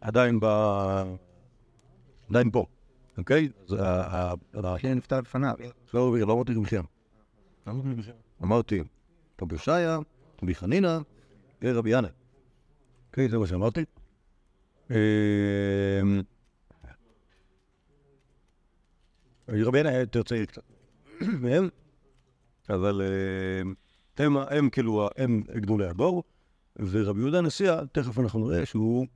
עדיין 0.00 0.40
ב... 0.40 0.46
עדיין 2.30 2.50
פה, 2.50 2.66
אוקיי? 3.18 3.48
אז 3.68 3.76
ה- 3.78 4.34
כן, 4.78 4.94
נפטר 4.94 5.20
לפניו. 5.20 5.54
לא, 5.94 6.18
לא 6.18 6.32
אמרתי 6.32 6.54
רבי 6.54 6.64
חייא. 6.66 6.82
אמרתי 8.42 8.82
רבי 9.42 9.54
הושעיה, 9.54 9.98
רבי 10.42 10.54
חנינא 10.54 10.98
ורבי 11.62 11.98
ינאי. 11.98 12.10
אוקיי, 13.08 13.28
זה 13.28 13.38
מה 13.38 13.46
שאמרתי. 13.46 13.84
אמ, 14.90 14.96
רבי 19.48 19.78
ינאי 19.78 19.90
היה 19.90 20.00
יותר 20.00 20.22
צעיר 20.22 20.44
קצת 20.44 20.62
מהם, 21.20 21.68
אבל 22.68 23.02
אמ, 24.18 24.36
הם, 24.36 24.70
כאילו, 24.70 25.08
הם 25.16 25.42
גדולי 25.56 25.86
הדור, 25.86 26.22
ורבי 26.78 27.20
יהודה 27.20 27.38
הנשיאה, 27.38 27.86
תכף 27.92 28.18
אנחנו 28.18 28.48
נראה 28.48 28.66
שהוא 28.66 29.06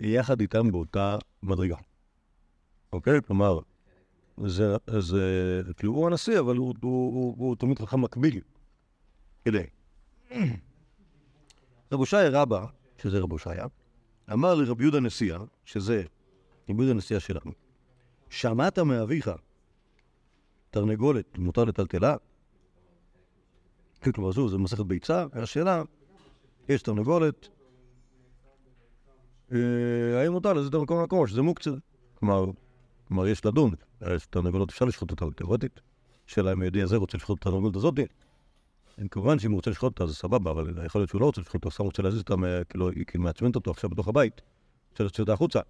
יחד 0.00 0.40
איתם 0.40 0.72
באותה 0.72 1.18
מדרגה. 1.42 1.76
אוקיי? 2.92 3.22
כלומר, 3.26 3.58
זה, 4.46 4.76
זה, 4.98 5.62
כאילו 5.76 5.92
הוא 5.92 6.06
הנשיא, 6.06 6.38
אבל 6.38 6.56
הוא, 6.56 6.74
הוא, 6.82 7.14
הוא, 7.14 7.34
הוא 7.38 7.56
תלמיד 7.56 7.78
חכם 7.78 8.00
מקביל. 8.00 8.40
כדי. 9.44 9.66
רב 11.92 11.98
הושעיה 11.98 12.42
רבא, 12.42 12.66
שזה 13.02 13.18
רב 13.18 13.32
הושעיה, 13.32 13.66
אמר 14.32 14.54
לרבי 14.54 14.84
יהודה 14.84 15.00
נשיאה, 15.00 15.38
שזה 15.64 16.02
רבי 16.70 16.82
יהודה 16.82 16.94
נשיאה 16.94 17.20
שלנו, 17.20 17.52
שמעת 18.30 18.78
מאביך 18.78 19.30
תרנגולת 20.70 21.38
מותר 21.38 21.64
לטלטלה? 21.64 22.16
כלומר, 24.14 24.32
זו, 24.32 24.48
זה 24.48 24.58
מסכת 24.58 24.84
ביצה, 24.86 25.26
השאלה, 25.32 25.82
יש 26.68 26.82
תרנגולת, 26.82 27.48
אה, 29.52 29.58
האם 30.22 30.32
מותר 30.32 30.52
לזה 30.52 30.70
במקום 30.70 31.00
למקום, 31.00 31.26
שזה 31.26 31.42
מוקצה? 31.42 31.70
כלומר, 32.14 32.46
יש 33.28 33.46
לדון, 33.46 33.70
תרנגולות, 34.30 34.70
אפשר 34.70 34.84
לשחוט 34.84 35.10
אותה 35.10 35.24
תיאורטית, 35.36 35.80
שאלה 36.26 36.52
אם 36.52 36.60
היהודי 36.60 36.82
הזה 36.82 36.96
רוצה 36.96 37.16
לשחוט 37.16 37.38
את 37.38 37.46
התרנגולת 37.46 37.76
הזאתי. 37.76 38.06
כמובן 39.10 39.38
שאם 39.38 39.50
הוא 39.50 39.58
רוצה 39.58 39.70
לשחוט 39.70 39.92
אותה 39.92 40.06
זה 40.06 40.14
סבבה, 40.14 40.50
אבל 40.50 40.86
יכול 40.86 41.00
להיות 41.00 41.10
שהוא 41.10 41.20
לא 41.20 41.26
רוצה 41.26 41.40
לשחוט 41.40 41.64
אותה, 41.64 41.74
סתם 41.74 41.84
רוצה 41.84 42.02
להזיז 42.02 42.20
אותה, 42.20 42.36
מה- 42.36 42.64
כאילו, 42.68 42.90
היא 42.90 43.04
כאילו 43.06 43.24
מעצמנת 43.24 43.56
אותו 43.56 43.70
עכשיו 43.70 43.90
בתוך 43.90 44.08
הבית, 44.08 44.40
רוצה 44.90 45.04
להוציא 45.04 45.22
אותה 45.22 45.32
החוצה. 45.32 45.60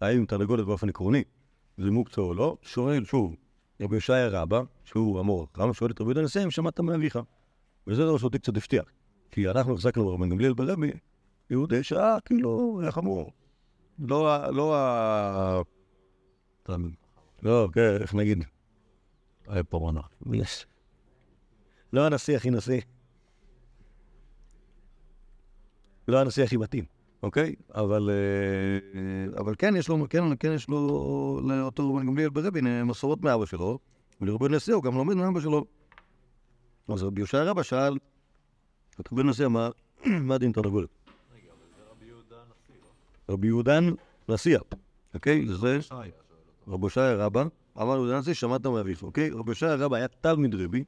האם 0.00 0.24
תרנגולת 0.26 0.66
באופן 0.66 0.88
עקרוני 0.88 1.24
זה 1.78 1.90
מוקצה 1.90 2.20
או 2.20 2.34
לא? 2.34 2.56
שואל 2.62 3.04
שוב, 3.04 3.36
רבי 3.80 3.96
ישעיה 3.96 4.28
רבא, 4.28 4.60
שהוא 4.84 5.20
המור 5.20 5.46
החכם, 5.52 5.72
שואל 5.72 5.90
את 5.90 6.00
רבי 6.00 6.08
יהודה 6.08 6.20
הנשיא 6.20 6.50
שמעת 6.50 6.80
מאביך. 6.80 7.18
וזה 7.86 8.04
דבר 8.04 8.18
שאותי 8.18 8.38
קצת 8.38 8.56
הפתיע. 8.56 8.82
כי 9.30 9.48
אנחנו 9.48 9.74
החזקנו 9.74 10.04
ברבן 10.04 10.28
גמליאל 10.30 10.52
ברבי, 10.52 10.90
יהודי 11.50 11.82
שעה, 11.82 12.16
כאילו, 12.24 12.80
איך 12.86 12.98
אמרו? 12.98 13.30
לא. 13.98 14.50
לא 14.50 14.76
ה... 14.76 15.60
לא, 17.42 17.68
כן, 17.72 17.96
איך 18.00 18.14
נגיד? 18.14 18.44
היה 19.48 19.64
פה 19.64 19.90
מנה. 19.92 20.00
לא 21.92 22.06
הנשיא 22.06 22.36
הכי 22.36 22.50
נשיא. 22.50 22.80
לא 26.08 26.20
הנשיא 26.20 26.44
הכי 26.44 26.56
מתאים, 26.56 26.84
אוקיי? 27.22 27.54
אבל, 27.74 28.10
אה, 28.10 29.38
אבל 29.40 29.54
כן, 29.58 29.76
יש 29.76 29.88
לו, 29.88 30.06
כן, 30.10 30.22
כן 30.40 30.52
יש 30.52 30.68
לו, 30.68 31.40
לאותו 31.44 31.94
רבן 31.94 32.06
גמליאל 32.06 32.28
ברבי, 32.28 32.60
מסורות 32.84 33.22
מאבא 33.22 33.46
שלו, 33.46 33.78
ולרבי 34.20 34.48
נשיא 34.48 34.74
הוא 34.74 34.82
גם 34.82 34.94
לומד 34.94 35.14
מאבא 35.14 35.40
שלו. 35.40 35.64
אז 36.88 37.02
רבי 37.02 37.20
יושע 37.20 37.42
רבא 37.44 37.62
שאל, 37.62 37.98
רבי 39.12 39.22
נשיא 39.22 39.46
אמר, 39.46 39.70
מה 40.28 40.38
דין 40.38 40.52
תרנגולת? 40.52 40.88
רבי 43.28 43.46
יהודן 43.46 43.90
נשיא, 44.28 44.58
אוקיי? 45.14 45.46
זה 45.46 45.78
רבי 46.68 46.86
יושע 46.86 47.14
רבא, 47.14 47.44
אמר 47.80 47.94
יהודן 47.94 48.16
נשיא, 48.16 48.34
שמעת 48.34 48.66
מאביך, 48.66 49.02
אוקיי? 49.02 49.30
רבי 49.30 49.50
יושע 49.50 49.74
רבא 49.74 49.96
היה 49.96 50.08
תלמיד 50.08 50.54
רבי, 50.54 50.84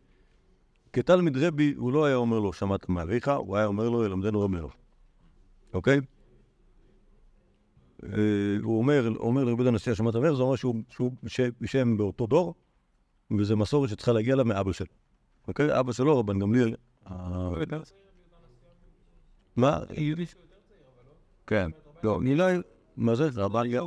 כתלמיד 0.92 1.36
רבי 1.36 1.74
הוא 1.76 1.92
לא 1.92 2.04
היה 2.04 2.16
אומר 2.16 2.38
לו, 2.38 2.52
שמעת 2.52 2.88
מאביך, 2.88 3.28
הוא 3.28 3.56
היה 3.56 3.66
אומר 3.66 3.88
לו, 3.88 4.04
ילמדנו 4.04 4.40
רבנו. 4.40 4.68
אוקיי? 5.74 6.00
אה, 8.04 8.08
הוא 8.62 8.78
אומר, 8.78 9.08
אומר 9.16 9.44
לרבי 9.44 9.68
הנשיא, 9.68 9.94
שמעת 9.94 10.14
מאביך, 10.14 10.32
זה 10.32 10.42
אומר 10.42 10.56
שהוא, 10.56 10.74
שהוא, 10.88 11.12
ש- 11.26 11.40
שהם 11.66 11.96
באותו 11.96 12.26
דור, 12.26 12.54
וזו 13.38 13.56
מסורת 13.56 13.90
שצריכה 13.90 14.12
להגיע 14.12 14.36
לה 14.36 14.44
מאבא 14.44 14.72
שלו. 14.72 14.86
אוקיי? 15.48 15.80
אבא 15.80 15.92
שלו, 15.92 16.18
רבן 16.18 16.38
גמליאל. 16.38 16.74
מה? 19.56 19.78
כן. 21.46 21.70
לא, 22.04 22.18
אני 22.20 22.34
לא... 22.34 22.44
מה 22.96 23.14
זה? 23.14 23.28
רבן 23.34 23.58
גמליאל. 23.60 23.84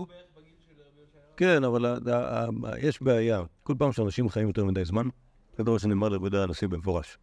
כן, 1.38 1.64
אבל 1.64 2.00
יש 2.82 3.02
בעיה. 3.02 3.44
כל 3.64 3.74
פעם 3.78 3.92
שאנשים 3.92 4.30
חיים 4.30 4.48
יותר 4.48 4.66
מדי 4.66 4.86
זמן, 4.86 5.08
זה 5.58 5.64
דבר 5.64 5.78
שנאמר 5.78 6.10
לרבי 6.10 6.24
יהודה 6.24 6.44
הנשיא 6.44 6.68
במפורש. 6.68 7.18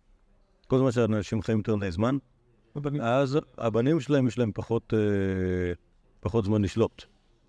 כל 0.66 0.78
זמן 0.78 0.92
שאנשים 0.92 1.42
חיים 1.42 1.58
יותר 1.58 1.76
מדי 1.76 1.90
זמן, 1.90 2.16
אז 3.00 3.38
הבנים 3.58 4.00
שלהם 4.00 4.26
יש 4.26 4.38
להם 4.38 4.50
פחות, 4.54 4.94
אה, 4.94 5.72
פחות 6.20 6.44
זמן 6.44 6.62
לשלוט. 6.62 7.04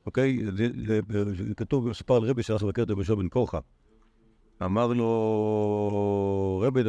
אוקיי? 0.06 0.39
זה, 0.46 0.67
זה, 0.88 1.00
זה 1.48 1.56
כתוב 1.58 1.88
במספר 1.88 2.15
על 2.15 2.24
רבי 2.24 2.43
שהלך 2.43 2.63
לבקר 2.63 2.84
את 2.84 2.89
רבי 2.89 3.04
בן 3.04 3.30
קורחה. 3.30 3.60
אמר 4.65 4.88
לו, 4.88 6.63
רבי, 6.65 6.82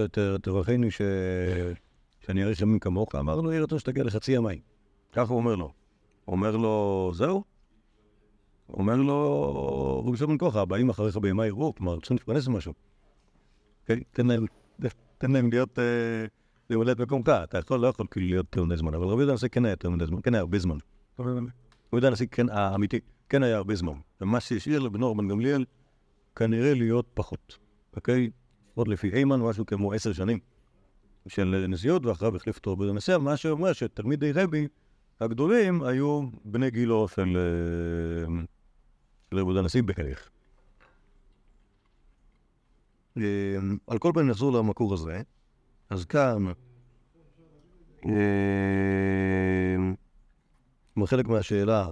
תברכני 0.42 0.90
ש... 0.90 1.00
שאני 2.20 2.44
אאריך 2.44 2.60
ימים 2.60 2.78
כמוך. 2.78 3.14
אמר 3.14 3.40
לו, 3.40 3.52
יהי 3.52 3.60
רצון 3.60 3.78
שתגיע 3.78 4.04
לחצי 4.04 4.32
ימיים. 4.32 4.60
ככה 5.12 5.32
הוא 5.32 5.38
אומר 5.38 5.54
לו. 5.54 5.72
אומר 6.28 6.56
לו, 6.56 7.10
זהו? 7.14 7.44
אומר 8.68 8.96
לו, 8.96 10.04
רבי 10.06 10.26
בן 10.26 10.38
קורחה, 10.38 10.60
הבאים 10.60 10.90
אחריך 10.90 11.16
בימי 11.16 11.46
יראו, 11.46 11.74
כלומר, 11.74 11.98
צריכים 12.00 12.16
להתפרנס 12.16 12.48
ממשהו. 12.48 12.72
אוקיי? 13.84 14.02
תן 14.12 14.26
להם, 14.26 14.46
תן 15.18 15.30
להם 15.30 15.50
להיות, 15.50 15.78
למלא 16.70 16.92
את 16.92 17.00
מקומך. 17.00 17.28
אתה 17.28 17.58
יכול, 17.58 17.80
לא 17.80 17.86
יכול 17.86 18.06
כאילו 18.10 18.26
להיות 18.26 18.46
יותר 18.46 18.64
מדי 18.64 18.76
זמן, 18.76 18.94
אבל 18.94 19.04
רבי 19.04 19.20
יהודה 19.20 19.32
הנשיא 19.32 19.48
כן 19.48 19.64
היה 19.64 19.72
יותר 19.72 19.90
מדי 19.90 20.06
זמן, 20.06 20.20
כן 20.20 20.34
היה 20.34 20.40
הרבה 20.40 20.58
זמן. 20.58 20.76
רבי 21.18 21.30
יהודה 21.92 22.08
הנשיא 22.08 22.26
כן, 22.30 22.48
האמיתי, 22.48 23.00
כן 23.28 23.42
היה 23.42 23.56
הרבה 23.56 23.74
זמן. 23.74 23.92
ומה 24.20 24.40
שהשאיר 24.40 24.80
לבנו 24.80 25.10
רבן 25.10 25.28
גמליאל, 25.28 25.64
כנראה 26.36 26.74
להיות 26.74 27.06
פחות, 27.14 27.58
אוקיי? 27.96 28.30
לפחות 28.68 28.88
לפי 28.88 29.10
איימן, 29.12 29.40
משהו 29.40 29.66
כמו 29.66 29.92
עשר 29.92 30.12
שנים 30.12 30.38
של 31.28 31.66
נשיאות, 31.68 32.06
ואחריו 32.06 32.36
החליף 32.36 32.56
אותו 32.56 32.72
רבי 32.72 32.90
הנשיא, 32.90 33.16
מה 33.16 33.36
שאומר 33.36 33.72
שתלמידי 33.72 34.32
רבי 34.32 34.68
הגדולים 35.20 35.82
היו 35.82 36.22
בני 36.44 36.70
גילו 36.70 37.08
של 37.08 37.36
אה, 37.36 38.26
של 39.30 39.36
רבי 39.36 39.40
יהודה 39.40 39.60
הנשיא 39.60 39.82
בערך. 39.82 40.30
אה, 43.16 43.22
על 43.86 43.98
כל 43.98 44.10
פנים 44.14 44.28
נחזור 44.28 44.52
למקור 44.52 44.94
הזה, 44.94 45.22
אז 45.90 46.04
כאן, 46.04 46.46
אה, 48.06 48.16
חלק 51.06 51.28
מהשאלה, 51.28 51.90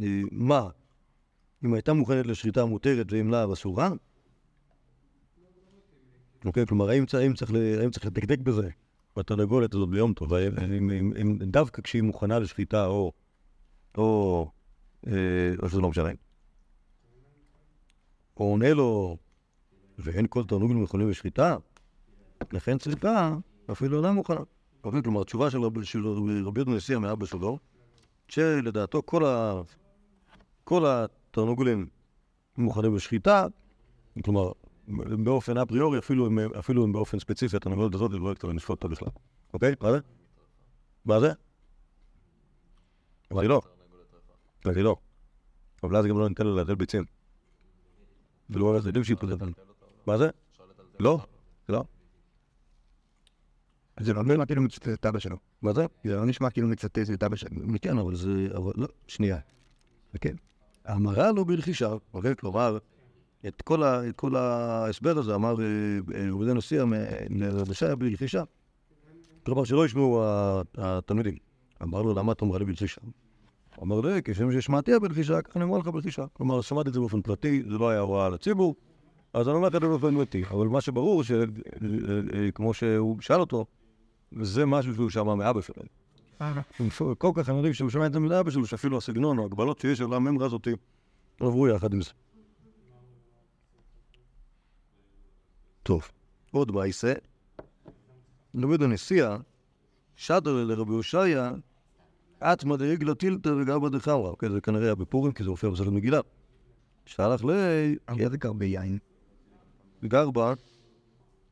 אה, 0.00 0.20
מה, 0.32 0.68
אם 1.64 1.74
הייתה 1.74 1.92
מוכנת 1.92 2.26
לשחיטה 2.26 2.64
מותרת 2.64 3.06
ואם 3.12 3.30
לאו 3.30 3.52
אסורה? 3.52 3.90
אוקיי, 6.44 6.66
כלומר, 6.66 6.88
האם, 6.90 7.06
צריך, 7.06 7.50
לדקדק 8.04 8.38
בזה, 8.38 8.68
בתרנגולת 9.16 9.74
הזאת 9.74 9.88
ביום 9.88 10.12
טוב, 10.12 10.32
דווקא 11.38 11.82
כשהיא 11.82 12.02
מוכנה 12.02 12.38
לשחיטה 12.38 12.86
או, 12.86 13.12
או, 13.98 14.50
אה, 15.06 15.12
או 15.62 15.68
שזה 15.68 15.80
לא 15.80 15.88
משנה. 15.88 16.10
הוא 18.34 18.52
עונה 18.52 18.74
לו, 18.74 19.16
ואין 19.98 20.26
כל 20.28 20.44
תרנוגלים 20.44 20.82
יכולים 20.82 21.10
לשחיטה, 21.10 21.56
לכן 22.52 22.78
צריכה 22.78 23.36
אפילו 23.72 23.96
אינה 23.96 24.12
מוכנה. 24.12 24.40
אוקיי, 24.84 25.02
כלומר, 25.02 25.20
התשובה 25.20 25.50
של 25.50 25.62
רבי 25.62 25.80
יהודה 26.28 26.70
נשיא 26.70 26.98
מאבא 26.98 27.26
שלו, 27.26 27.58
שלדעתו 28.28 29.02
כל, 29.04 29.24
ה, 29.24 29.62
כל 30.64 30.86
התרנוגולים 30.86 31.86
מוכנים 32.58 32.96
לשחיטה, 32.96 33.46
כלומר, 34.24 34.52
באופן 35.24 35.58
אפריורי, 35.58 35.98
אפילו, 35.98 36.28
אפילו 36.58 36.84
אם 36.84 36.92
באופן 36.92 37.18
ספציפי 37.18 37.56
התרנגולת 37.56 37.94
הזאת 37.94 38.10
לא 38.12 38.32
יכולה 38.32 38.52
לשפוט 38.52 38.84
אותה 38.84 38.88
בכלל. 38.88 39.08
אוקיי? 39.54 39.74
מה 39.80 39.92
זה? 39.92 39.98
מה 41.04 41.20
זה? 41.20 41.32
אמרתי 43.32 43.48
לא. 43.48 43.60
אמרתי 44.66 44.82
לא. 44.82 44.96
אבל 45.82 45.96
אז 45.96 46.06
גם 46.06 46.18
לא 46.18 46.28
ניתן 46.28 46.46
לה 46.46 46.54
להדל 46.54 46.74
ביצים. 46.74 47.04
ולא 48.50 48.66
יודעים 48.66 49.04
שהיא 49.04 49.16
פותחת. 49.16 49.46
מה 50.06 50.18
זה? 50.18 50.28
לא, 51.00 51.18
לא. 51.68 51.84
זה 54.00 54.12
לא 54.12 54.24
נראה 54.24 54.46
כאילו 54.46 54.62
מצטט 54.62 54.88
את 54.88 55.06
אבא 55.06 55.18
שלו. 55.18 55.36
מה 55.62 55.72
זה? 55.72 55.86
זה 56.04 56.16
לא 56.16 56.26
נשמע 56.26 56.50
כאילו 56.50 56.68
מצטט 56.68 56.98
את 57.14 57.22
אבא 57.22 57.36
שלו. 57.36 57.50
כן, 57.82 57.98
אבל 57.98 58.14
זה... 58.14 58.48
אבל 58.56 58.72
לא, 58.76 58.88
שנייה. 59.06 59.38
כן. 60.20 60.34
המרה 60.84 61.32
לא 61.32 61.44
ברכישה, 61.44 61.92
אוקיי? 62.14 62.36
כלומר, 62.36 62.78
את 63.48 63.62
כל, 64.16 64.36
ההסבר 64.36 65.18
הזה 65.18 65.34
אמר 65.34 65.56
אה, 65.60 66.30
עובדי 66.30 66.54
נשיא 66.54 66.82
לרשע 67.30 67.94
ברכישה. 67.94 68.42
כלומר, 69.46 69.64
שלא 69.64 69.86
ישמעו 69.86 70.22
התלמידים. 70.78 71.36
אמר 71.82 72.02
לו, 72.02 72.14
למה 72.14 72.32
אתה 72.32 72.44
אומר 72.44 72.58
לי 72.58 72.64
ברכישה? 72.64 73.00
הוא 73.76 73.84
אמר 73.84 74.00
לי, 74.00 74.20
כשם 74.24 74.52
ששמעתי 74.52 74.98
ברכישה, 74.98 75.42
ככה 75.42 75.60
אני 75.60 75.64
אומר 75.64 75.78
לך 75.78 75.86
ברכישה. 75.86 76.24
כלומר, 76.32 76.60
שמעתי 76.60 76.88
את 76.88 76.94
זה 76.94 77.00
באופן 77.00 77.22
פרטי, 77.22 77.62
זה 77.62 77.78
לא 77.78 77.90
היה 77.90 78.00
הוראה 78.00 78.28
לציבור, 78.28 78.74
אז 79.32 79.48
אני 79.48 79.56
אומר 79.56 79.68
לך 79.68 79.74
את 79.74 79.80
זה 79.80 79.86
פרטי. 80.00 80.44
אבל 80.50 80.66
מה 80.66 80.80
שברור, 80.80 81.22
שכמו 81.22 82.74
שהוא 82.74 83.20
שאל 83.20 83.40
אותו, 83.40 83.66
זה 84.40 84.66
משהו 84.66 84.94
שהוא 84.94 85.10
שמע 85.10 85.34
מאבא 85.34 85.60
שלהם. 85.60 85.86
כל 87.18 87.30
כך 87.34 87.48
אני 87.48 87.56
יודעים 87.56 87.74
שהוא 87.74 87.90
שומע 87.90 88.06
את 88.06 88.12
זה 88.12 88.20
מאבא 88.20 88.50
שלו, 88.50 88.66
שאפילו 88.66 88.96
הסגנון 88.96 89.38
או 89.38 89.42
ההגבלות 89.42 89.78
שיש 89.78 90.00
על 90.00 90.12
הממרה 90.12 90.46
הזאתי 90.46 90.70
עברו 91.40 91.68
יחד 91.68 91.94
עם 91.94 92.00
זה. 92.00 92.10
טוב, 95.82 96.08
עוד 96.50 96.72
מייסה. 96.72 97.12
לומד 98.54 98.82
הנשיאה, 98.82 99.36
שדר 100.16 100.64
לרבי 100.64 100.92
הושעיה, 100.92 101.52
אטמא 102.38 102.76
דאיגלא 102.76 103.14
טילתא 103.14 103.48
וגרבא 103.48 103.88
דחמרא. 103.88 104.28
אוקיי, 104.28 104.50
זה 104.50 104.60
כנראה 104.60 104.84
היה 104.84 104.94
בפורים, 104.94 105.32
כי 105.32 105.44
זה 105.44 105.50
הופיע 105.50 105.70
בסרט 105.70 105.88
מגילה. 105.88 106.20
שהלך 107.06 107.44
ל... 107.44 107.50
איזה 108.18 108.36
גרבי 108.36 108.66
יין. 108.66 108.98
גרבה 110.04 110.54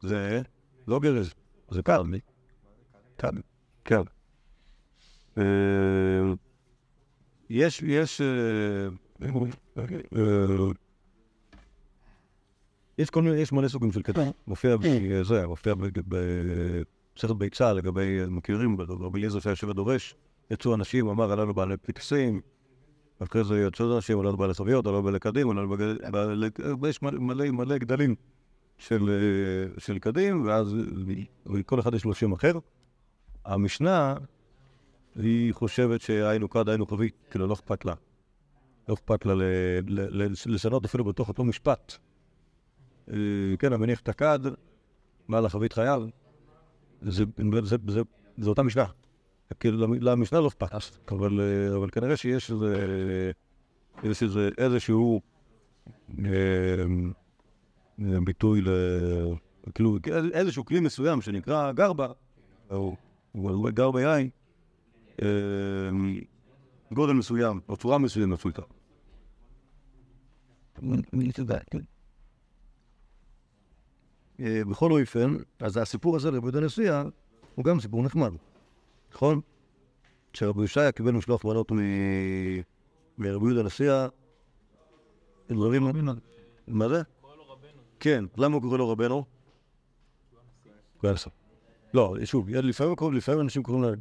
זה 0.00 0.42
לא 0.88 1.00
גרז, 1.00 1.34
זה 1.70 1.82
קרבי. 1.82 2.20
קרבי. 3.16 3.40
כן. 3.84 4.02
אה, 5.38 5.44
יש, 7.50 7.82
יש... 7.82 8.20
אה, 8.20 8.88
אה, 9.22 9.84
יש 12.98 13.10
כל 13.10 13.22
מיני, 13.22 13.36
יש 13.36 13.52
מלא 13.52 13.68
סוגים 13.68 13.92
של 13.92 14.02
קטע. 14.02 14.22
מופיע 14.46 14.76
בזה, 14.76 15.46
מופיע 15.46 15.74
במסכת 16.08 17.36
ביצה 17.38 17.72
לגבי, 17.72 18.20
מכירים, 18.28 18.80
רבי 18.80 19.18
אליעזר 19.18 19.40
שהיה 19.40 19.52
יושב 19.52 19.68
ודורש, 19.68 20.14
יצאו 20.50 20.74
אנשים, 20.74 21.08
אמר, 21.08 21.32
עלינו 21.32 21.54
בעלי 21.54 21.76
פקסים, 21.76 22.40
אחרי 23.18 23.44
זה 23.44 23.66
יצאו 23.68 23.96
אנשים, 23.96 24.20
עלינו 24.20 24.36
בעלי 24.36 24.54
סביות, 24.54 24.86
עלינו 24.86 25.02
בעלי 25.02 25.18
קדים, 25.18 25.50
עלינו 25.50 25.76
בעלי... 26.10 26.48
יש 26.88 27.02
מלא 27.02 27.50
מלא 27.50 27.78
גדלים 27.78 28.14
של, 28.78 29.08
אה, 29.10 29.80
של 29.80 29.98
קדים, 29.98 30.46
ואז 30.46 30.76
כל 31.66 31.80
אחד 31.80 31.94
יש 31.94 32.04
לו 32.04 32.14
שם 32.14 32.32
אחר. 32.32 32.58
המשנה, 33.44 34.14
היא 35.16 35.54
חושבת 35.54 36.00
שהיינו 36.00 36.50
כד, 36.50 36.68
היינו 36.68 36.86
חבית, 36.86 37.14
כאילו 37.30 37.46
לא 37.46 37.52
אכפת 37.54 37.84
לה. 37.84 37.94
לא 38.88 38.94
אכפת 38.94 39.26
לה 39.26 39.34
לשנות 40.46 40.84
אפילו 40.84 41.04
בתוך 41.04 41.28
אותו 41.28 41.44
משפט. 41.44 41.92
אה, 43.10 43.16
כן, 43.58 43.72
המניח 43.72 44.00
את 44.00 44.08
הכד, 44.08 44.38
מעל 45.28 45.46
החבית 45.46 45.72
חייל, 45.72 46.10
זה, 47.02 47.24
זה, 47.62 47.76
זה, 47.88 48.02
זה 48.38 48.48
אותה 48.48 48.62
משנה. 48.62 48.84
כאילו, 49.60 49.78
למ- 49.78 50.02
למשנה 50.02 50.40
לא 50.40 50.48
אכפת, 50.48 50.72
אבל, 51.12 51.40
אה, 51.40 51.76
אבל 51.76 51.90
כנראה 51.90 52.16
שיש 52.16 52.50
איזה, 52.50 53.30
איזה, 54.04 54.48
איזשהו 54.58 55.20
ביטוי 57.98 58.60
ל... 58.60 58.68
כאילו, 59.74 59.98
איזשהו 60.32 60.64
כלי 60.64 60.80
מסוים 60.80 61.20
שנקרא 61.20 61.72
גרבה, 61.72 62.08
או 62.70 62.96
גרבה 63.74 64.00
יין, 64.02 64.30
אה, 65.22 65.28
גודל 66.92 67.12
מסוים, 67.12 67.60
או 67.68 67.76
צורה 67.76 67.98
מסוימת 67.98 68.38
עשו 68.38 68.48
איתה. 68.48 68.62
אה, 74.40 74.62
בכל 74.70 75.00
אופן, 75.00 75.36
אז 75.58 75.76
הסיפור 75.76 76.16
הזה 76.16 76.30
לרבי 76.30 76.46
יהודה 76.46 76.58
הנשיאה 76.58 77.02
הוא 77.54 77.64
גם 77.64 77.80
סיפור 77.80 78.02
נחמד, 78.02 78.32
נכון? 79.12 79.40
כשרבי 80.32 80.64
ישעיה 80.64 80.92
קיבל 80.92 81.12
משלוח 81.12 81.44
מנות 81.44 81.72
מרבי 83.18 83.46
יהודה 83.46 83.60
הנשיאה, 83.60 84.08
דברים... 85.48 85.88
מה 86.68 86.88
זה? 86.88 87.02
כן, 88.00 88.24
למה 88.36 88.54
הוא 88.54 88.62
קורא 88.62 88.78
לו 88.78 88.88
רבנו? 88.88 89.24
לא, 91.94 92.14
שוב, 92.24 92.48
לפעמים, 92.48 93.40
אנשים 93.40 93.62
קוראים 93.62 93.94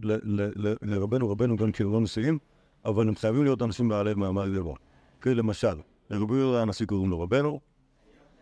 לרבנו 0.82 1.32
רבנו 1.32 1.58
גם 1.58 1.70
הם 1.80 1.92
לא 1.92 2.02
נשיאים, 2.02 2.40
אבל 2.86 3.08
הם 3.08 3.16
חייבים 3.16 3.44
להיות 3.44 3.62
אנשים 3.62 3.90
בעלי 3.90 4.14
מעמד 4.14 4.48
גבוה. 4.56 4.76
כן, 5.22 5.38
למשל, 5.38 5.78
לרבי 6.10 6.36
יהודה 6.36 6.62
הנשיא 6.62 6.86
קוראים 6.86 7.10
לו 7.10 7.22
רבנו, 7.22 7.60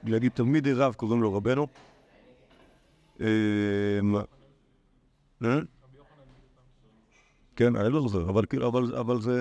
להגיד 0.03 0.31
תלמידי 0.31 0.73
רב 0.73 0.93
קוראים 0.93 1.21
לו 1.21 1.33
רבנו. 1.33 1.67
אמ, 3.19 3.25
אה? 5.43 5.59
כן, 7.55 7.75
אני 7.75 7.93
לא 7.93 8.07
זוכר, 8.07 8.29
אבל 8.29 8.45
כאילו, 8.45 8.67
אבל, 8.99 9.21
זה... 9.21 9.39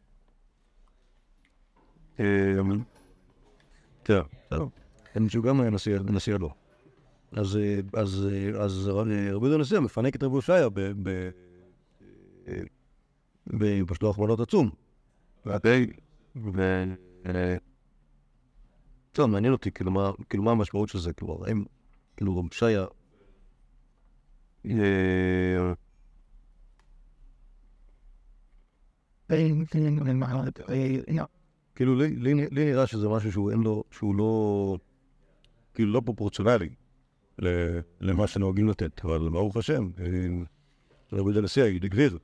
אין 2.09 2.10
שהוא 5.29 5.45
גם 5.45 5.61
היה 5.61 5.71
נשיא, 5.71 6.35
הדור. 6.35 6.55
אז, 7.33 7.57
אה, 7.57 7.81
אז, 7.93 8.29
אה, 8.33 8.63
אז 8.63 8.89
רבי 8.89 9.15
יהודה 9.15 9.55
הנשיא 9.55 9.79
מפנק 9.79 10.17
את 10.17 10.23
רבי 10.23 10.35
הושעיה 10.35 10.69
ב... 10.69 10.81
ב... 10.81 11.31
אה, 12.49 12.61
במשלוח 13.47 14.19
מנות 14.19 14.41
עצום. 14.41 14.71
אוקיי? 15.47 15.87
ו... 16.37 16.85
אה, 17.27 17.57
טוב, 19.13 19.31
מעניין 19.31 19.53
אותי, 19.53 19.71
כאילו, 19.71 19.91
מה, 19.91 20.11
כאילו, 20.29 20.43
מה 20.43 20.51
המשמעות 20.51 20.89
של 20.89 20.99
זה, 20.99 21.13
כאילו, 21.13 21.45
האם, 21.47 21.65
כאילו, 22.17 22.39
רבי 22.39 22.49
הושעיה... 22.49 22.87
כאילו, 31.81 31.95
לי, 31.95 32.17
לי, 32.17 32.35
לי 32.35 32.65
נראה 32.65 32.87
שזה 32.87 33.09
משהו 33.09 33.33
שהוא 33.33 33.51
אין 33.51 33.61
לו, 33.61 33.85
שהוא 33.91 34.15
לא, 34.15 34.77
כאילו 35.75 35.93
לא 35.93 36.03
פרופורציונלי 36.05 36.69
למה 38.01 38.27
שנוהגים 38.27 38.69
לתת, 38.69 39.05
אבל 39.05 39.29
ברוך 39.29 39.57
השם, 39.57 39.91
אה, 39.99 40.07
רבי 41.13 41.33
היה 41.63 41.79
גביר. 41.79 42.19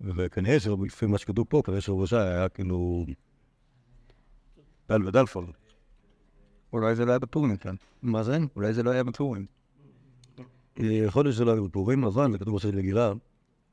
וכנראה 0.00 0.60
שלפי 0.60 1.06
מה 1.06 1.18
שכתוב 1.18 1.46
פה, 1.48 1.62
כנראה 1.64 1.80
שרבי 1.80 2.04
ישי 2.04 2.16
היה 2.16 2.48
כאילו 2.48 3.06
דל 4.88 5.06
ודלפון. 5.06 5.52
אולי 6.72 6.94
זה 6.94 7.04
לא 7.04 7.10
היה 7.10 7.18
בפורים 7.18 7.56
כאן. 7.56 7.74
מה 8.02 8.22
זה? 8.22 8.38
אולי 8.56 8.72
זה 8.72 8.82
לא 8.82 8.90
היה 8.90 9.04
בפורים. 9.04 9.46
אה, 10.80 10.86
יכול 10.86 11.24
להיות 11.24 11.34
שזה 11.34 11.44
לא 11.44 11.52
היה 11.52 11.60
בפורים, 11.60 12.04
אבל 12.04 12.32
זה 12.32 12.38
כתוב 12.38 12.56
בסרט 12.56 12.74
לגילה, 12.74 13.12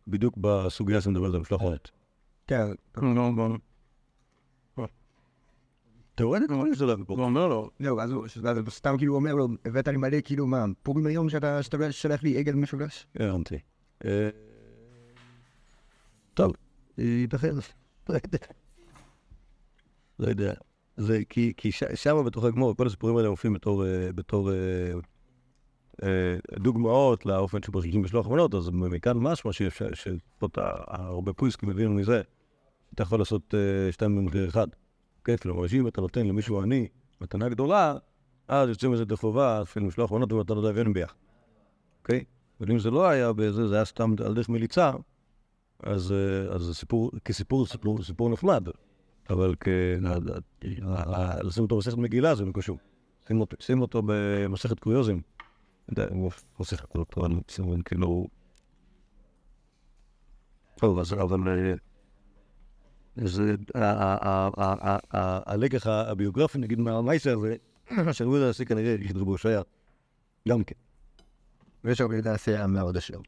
בדיוק 0.08 0.38
בסוגיה 0.38 1.01
שמדברת 1.01 1.34
על 1.34 1.39
משלוח 1.39 1.62
מנות. 1.62 1.91
כן. 2.47 2.67
תאורטית, 6.15 6.49
יכול 6.51 6.63
להיות 6.63 6.75
שזה 6.75 6.86
לא 6.86 6.91
היה 6.91 6.97
בפורים. 6.97 7.19
הוא 7.23 7.30
אומר 7.30 7.47
לו, 7.47 7.69
זהו, 7.80 7.99
אז 7.99 8.12
הוא 8.12 8.28
סתם 8.69 8.97
כאילו 8.97 9.15
אומר 9.15 9.34
לו, 9.34 9.47
הבאת 9.65 9.88
לי 9.88 9.97
מלא 9.97 10.17
כאילו 10.23 10.47
מה, 10.47 10.65
פורים 10.84 11.06
היום 11.06 11.30
שאתה 11.30 11.63
שאתה 11.63 11.91
שלח 11.91 12.23
לי 12.23 12.38
עגל 12.38 12.54
משולש? 12.54 13.08
הבנתי. 13.15 13.60
אה, 14.06 14.30
טוב, 16.34 16.54
ייתכן. 16.97 17.54
לא 18.10 18.13
יודע. 18.23 18.38
לא 20.19 20.28
יודע. 20.28 20.54
זה 20.97 21.19
כי, 21.30 21.54
כי 21.58 21.71
שם 21.71 22.23
בתוך 22.25 22.43
הגמור, 22.43 22.75
כל 22.78 22.88
הסיפורים 22.88 23.17
האלה 23.17 23.30
מופיעים 23.30 23.54
בתור, 23.54 23.86
אה, 23.86 24.10
בתור 24.15 24.51
אה, 24.51 24.56
אה, 26.04 26.38
דוגמאות 26.60 27.25
לאופן 27.25 27.63
שבו 27.63 27.82
שולחים 27.82 28.01
משלוח 28.01 28.28
מנות, 28.28 28.56
אז 28.56 28.69
מכאן 28.69 29.17
משמע 29.17 29.54
שאפשר, 29.54 29.93
שלפחות 29.93 30.58
ה- 30.58 30.62
הרבה 30.88 31.34
פויסקים 31.34 31.69
הבינו 31.69 31.93
מזה, 31.93 32.21
אתה 32.93 33.04
יכול 33.04 33.19
לעשות 33.19 33.54
אה, 33.56 33.91
שתיים 33.91 34.15
במחיר 34.15 34.49
אחד. 34.49 34.67
כן, 35.26 35.38
כלומר, 35.38 35.68
שאם 35.68 35.88
אתה 35.88 36.02
נותן 36.02 36.28
למישהו 36.28 36.62
עני 36.62 36.88
מתנה 37.22 37.50
גדולה, 37.50 37.98
אז 38.48 38.70
יוצא 38.70 38.88
מזה 38.88 39.02
ידי 39.02 39.16
חובה, 39.16 39.62
אפילו 39.62 39.86
משלוח 39.86 40.12
מנות 40.12 40.32
ומתנה 40.32 40.62
לאבינו 40.62 40.94
ביחד. 40.94 41.16
אוקיי? 42.00 42.24
אבל 42.60 42.72
אם 42.72 42.80
זה 42.80 42.92
לא 42.92 43.08
היה 43.08 43.34
בזה, 43.34 43.68
זה 43.68 43.76
היה 43.76 43.86
סתם 43.86 44.16
על 44.26 44.34
דרך 44.34 44.50
מליצה, 44.50 44.92
אז, 45.84 46.12
אה, 46.12 46.60
זה 46.60 46.74
סיפור, 46.74 47.12
כסיפור, 47.26 47.68
סיפור, 48.04 48.30
נחמד, 48.30 48.68
אבל 49.30 49.56
לשים 51.44 51.64
אותו 51.64 51.76
במסכת 51.76 51.98
מגילה 51.98 52.36
זה 52.36 52.46
לא 52.46 52.52
קשור. 52.54 52.78
שים 53.60 53.82
אותו, 53.82 54.02
במסכת 54.06 54.80
קוריוזים. 54.80 55.22
מסכת 56.60 56.90
שים, 57.48 57.82
כאילו... 57.82 58.28
טוב, 60.76 61.00
אבל... 61.22 61.76
ה- 63.75 65.54
הלקח 65.54 65.88
הביוגרפי, 65.88 66.58
נגיד, 66.58 66.80
מהמייסר 66.80 67.38
הזה, 67.38 67.56
שאני 68.13 68.30
לא 68.30 68.36
יודע 68.36 68.47
להשיג 68.47 68.67
כנראה, 68.67 68.95
יש 68.99 69.12
את 69.12 69.15
רבו 69.15 69.32
הושעיה, 69.32 69.62
גם 70.47 70.63
כן. 70.63 70.75
ויש 71.84 72.01
הרבה 72.01 72.17
לדעת 72.17 72.36
עשייה 72.36 72.67
מהעוד 72.67 72.97
השם. 72.97 73.19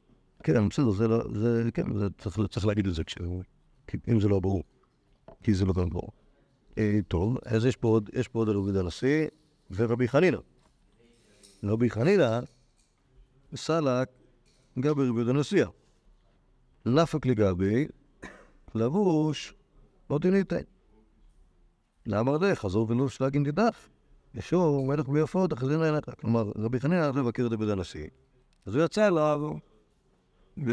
כן, 0.44 0.70
בסדר, 0.70 0.92
זה 0.92 1.08
לא, 1.08 1.24
זה, 1.34 1.70
כן, 1.74 1.84
צריך, 2.50 2.66
להגיד 2.66 2.88
את 2.88 2.94
זה 2.94 3.04
אם 4.08 4.20
זה 4.20 4.28
לא 4.28 4.40
ברור. 4.40 4.64
כי 5.44 5.54
זה 5.54 5.66
לא 5.66 5.74
גם 5.74 5.90
ברור. 5.90 6.12
אה, 6.78 7.00
טוב, 7.08 7.38
אז 7.46 7.66
יש 7.66 7.76
פה 7.76 7.88
עוד, 7.88 8.10
יש 8.14 8.28
פה 8.28 8.40
עוד 8.40 8.50
רבי 8.50 8.58
יהודה 8.60 8.80
הנשיא 8.80 9.28
ורבי 9.72 10.08
חנינא. 10.08 10.38
רבי 11.64 11.90
חנינא, 11.90 12.40
סלק, 13.56 14.10
גבי 14.80 15.08
רבי 15.10 15.30
הנשיא. 15.30 15.66
נפק 16.86 17.26
לגבי, 17.26 17.88
לבוש, 18.76 19.54
לא 20.10 20.20
תניתן. 20.20 20.62
למה 22.06 22.38
זה? 22.38 22.56
חזור 22.56 22.86
ולוש 22.90 23.22
להגין 23.22 23.44
תדף. 23.44 23.90
ישור 24.36 24.88
מלך 24.88 25.10
ביפות, 25.10 25.54
החזין 25.54 25.80
לעיניך. 25.80 26.10
כלומר, 26.22 26.52
רבי 26.56 26.80
חנינא 26.80 27.02
הלך 27.02 27.16
לבקר 27.16 27.48
את 27.48 27.52
יהודה 27.52 27.72
הנשיא. 27.72 28.08
אז 28.66 28.76
הוא 28.76 28.84
יצא 28.84 29.08
אליו, 29.08 29.52
ו... 30.66 30.72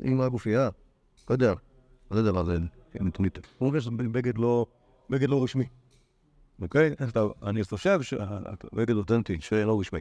עם 0.00 0.20
הגופייה, 0.20 0.68
לא 1.30 1.34
יודע, 1.34 1.52
לא 2.10 2.16
יודע 2.16 2.32
מה 2.32 2.44
זה. 2.44 2.56
הוא 3.58 3.68
אומר 3.68 4.08
בגד 4.12 4.38
לא, 4.38 4.66
בגד 5.10 5.28
לא 5.28 5.44
רשמי. 5.44 5.64
אוקיי? 6.62 6.94
טוב, 7.12 7.32
אני 7.42 7.64
חושב 7.64 8.02
שהבגד 8.02 8.94
אותנטי 8.94 9.40
שאינו 9.40 9.78
רשמי. 9.78 10.00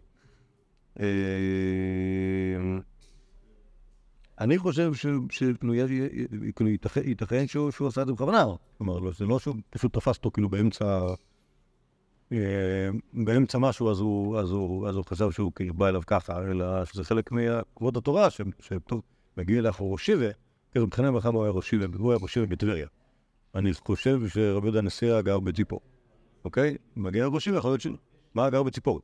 אני 4.40 4.58
חושב 4.58 4.94
ש- 4.94 5.06
שכאילו, 5.30 5.76
יש- 5.76 5.92
כאילו, 6.56 6.70
שהוא 7.72 7.88
עשה 7.88 8.02
את 8.02 8.08
זה 8.08 8.14
בכוונה. 8.14 8.46
כלומר, 8.78 9.00
לא- 9.00 9.12
זה 9.18 9.26
לא 9.26 9.40
שהוא 9.40 9.56
פשוט 9.70 9.94
תפס 9.94 10.18
אותו 10.18 10.32
כאילו 10.32 10.50
באמצע... 10.50 11.00
אה, 12.32 12.38
באמצע 13.14 13.58
משהו, 13.58 13.92
אז 13.92 14.00
הוא, 14.00 14.38
אז 14.38 14.52
הוא, 14.52 14.88
אז 14.88 14.96
הוא 14.96 15.06
חשב 15.06 15.32
שהוא 15.32 15.52
כאילו 15.56 15.74
בא 15.74 15.88
אליו 15.88 16.02
ככה, 16.08 16.42
אלא 16.42 16.86
שזה 16.86 17.04
חלק 17.04 17.30
מכבוד 17.32 17.98
התורה, 17.98 18.28
שטוב, 18.60 19.02
מגיע 19.38 19.60
אליך 19.60 19.78
ראש 19.80 20.06
שיבה, 20.06 20.30
כאילו 20.72 20.86
מבחינה 20.88 21.12
בכלל 21.12 21.34
הוא 21.34 21.44
היה 21.44 21.52
ראש 21.52 21.70
שיבה, 21.70 21.98
הוא 22.00 22.12
היה 22.12 22.20
ראש 22.22 22.34
שיבה 22.34 22.46
בטבריה. 22.46 22.88
אני 23.56 23.74
חושב 23.74 24.20
שרבי 24.28 24.66
יהודה 24.68 24.80
הנשיאה 24.80 25.22
גר 25.22 25.40
בציפור, 25.40 25.80
אוקיי? 26.46 26.76
מגיע 26.96 27.26
ראש 27.26 27.44
שיבה, 27.44 27.58
יכול 27.58 27.72
להיות 27.72 27.82
ש... 27.82 27.88
מה 28.34 28.50
גר 28.50 28.64
בציפור? 28.64 29.02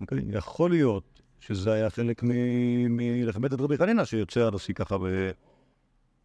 אוקיי? 0.00 0.18
יכול 0.30 0.70
להיות 0.70 1.11
שזה 1.42 1.72
היה 1.72 1.90
חלק 1.90 2.22
מלכבד 2.88 3.52
את 3.52 3.60
רבי 3.60 3.76
חנינא, 3.76 4.04
שיוצא 4.04 4.46
הנשיא 4.46 4.74
ככה 4.74 4.98
ב... 4.98 5.30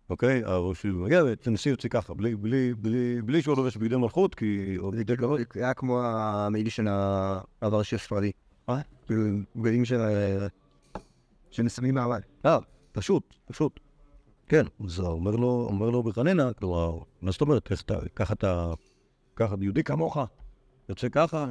אוקיי? 0.09 0.43
הראש 0.43 0.81
שיבה 0.81 0.97
מגיע, 0.97 1.23
והנשיא 1.23 1.71
יוצא 1.71 1.87
ככה, 1.87 2.13
בלי, 2.13 2.35
בלי, 2.35 2.73
בלי, 2.73 3.21
בלי 3.21 3.41
שהוא 3.41 3.57
לובש 3.57 3.77
בגדי 3.77 3.95
מלכות, 3.95 4.35
כי... 4.35 4.77
זה 4.93 5.05
כאילו 5.05 5.37
היה 5.53 5.73
כמו 5.73 6.01
המעיל 6.03 6.69
של 6.69 6.87
הרב 6.87 7.73
הראשי 7.73 7.95
הספרדי. 7.95 8.31
מה? 8.67 8.81
כאילו, 9.05 9.23
בגדים 9.55 9.85
של... 9.85 10.01
שנסמים 11.51 11.95
מעמד. 11.95 12.21
אה, 12.45 12.57
פשוט, 12.91 13.33
פשוט. 13.45 13.79
כן, 14.47 14.65
אז 14.85 14.99
אומר 14.99 15.31
לו, 15.31 15.67
אומר 15.71 15.89
לו 15.89 16.03
בחננה, 16.03 16.53
כלומר, 16.53 16.99
מה 17.21 17.31
זאת 17.31 17.41
אומרת, 17.41 17.71
אתה, 17.71 17.95
ככה 18.15 18.33
אתה, 18.33 18.73
ככה 19.35 19.55
יהודי 19.61 19.83
כמוך, 19.83 20.17
יוצא 20.89 21.07
ככה, 21.09 21.45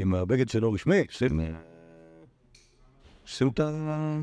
עם 0.00 0.14
הבגד 0.14 0.48
שלו 0.48 0.72
רשמי, 0.72 1.04
שים, 1.10 1.40
שים 3.24 3.48
את 3.48 3.60
ה... 3.60 4.18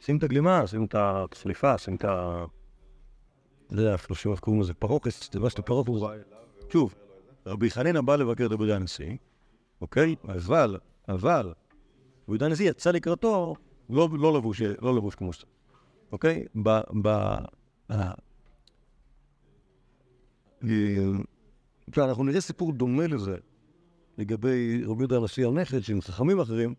שים 0.00 0.18
את 0.18 0.22
הגלימה, 0.22 0.66
שים 0.66 0.84
את 0.84 0.94
הצליפה, 0.98 1.78
שים 1.78 1.94
את 1.94 2.04
ה... 2.04 2.44
לא 3.70 3.80
יודע, 3.80 3.94
אפילו 3.94 4.14
שאיך 4.14 4.40
קוראים 4.40 4.62
לזה, 4.62 4.74
פרוקס, 4.74 5.32
זה 5.32 5.40
מה 5.40 5.50
שאתה 5.50 5.62
פרוקס. 5.62 6.02
שוב, 6.72 6.94
רבי 7.46 7.70
חנינא 7.70 8.00
בא 8.00 8.16
לבקר 8.16 8.46
את 8.46 8.52
רבי 8.52 8.72
הנשיא, 8.72 9.16
אוקיי? 9.80 10.16
אבל, 10.24 10.78
אבל, 11.08 11.52
ויהודה 12.28 12.46
הנשיא 12.46 12.70
יצא 12.70 12.90
לקראתו, 12.90 13.54
לא, 13.90 14.08
לא 14.18 14.36
לבוש, 14.36 14.62
לא 14.62 14.96
לבוש 14.96 15.14
כמו 15.14 15.32
שצריך, 15.32 15.52
אוקיי? 16.12 16.44
ב... 16.62 16.68
ב... 17.02 17.08
אה, 17.90 18.12
אה, 20.64 21.10
אנחנו 21.96 22.24
נראה 22.24 22.40
סיפור 22.40 22.72
דומה 22.72 23.06
לזה 23.06 23.36
לגבי 24.18 24.82
רבי 24.84 25.00
יהודה 25.00 25.16
הנשיא 25.16 25.46
הנכד, 25.46 25.80
שעם 25.80 26.00
חכמים 26.00 26.40
אחרים, 26.40 26.74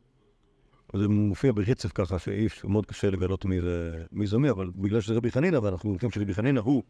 זה 0.95 1.07
מופיע 1.07 1.51
ברצף 1.51 1.91
ככה, 1.91 2.19
שאיש, 2.19 2.65
מאוד 2.65 2.85
קשה 2.85 3.09
לגלות 3.09 3.45
מי 3.45 3.61
זה, 3.61 4.03
מי 4.11 4.27
זה 4.27 4.37
מי, 4.37 4.49
אבל 4.49 4.69
בגלל 4.75 5.01
שזה 5.01 5.13
רבי 5.13 5.31
חנינא, 5.31 5.57
ואנחנו 5.57 5.93
יודעים 5.93 6.11
שרבי 6.11 6.33
חנינא 6.33 6.59
הוא 6.59 6.83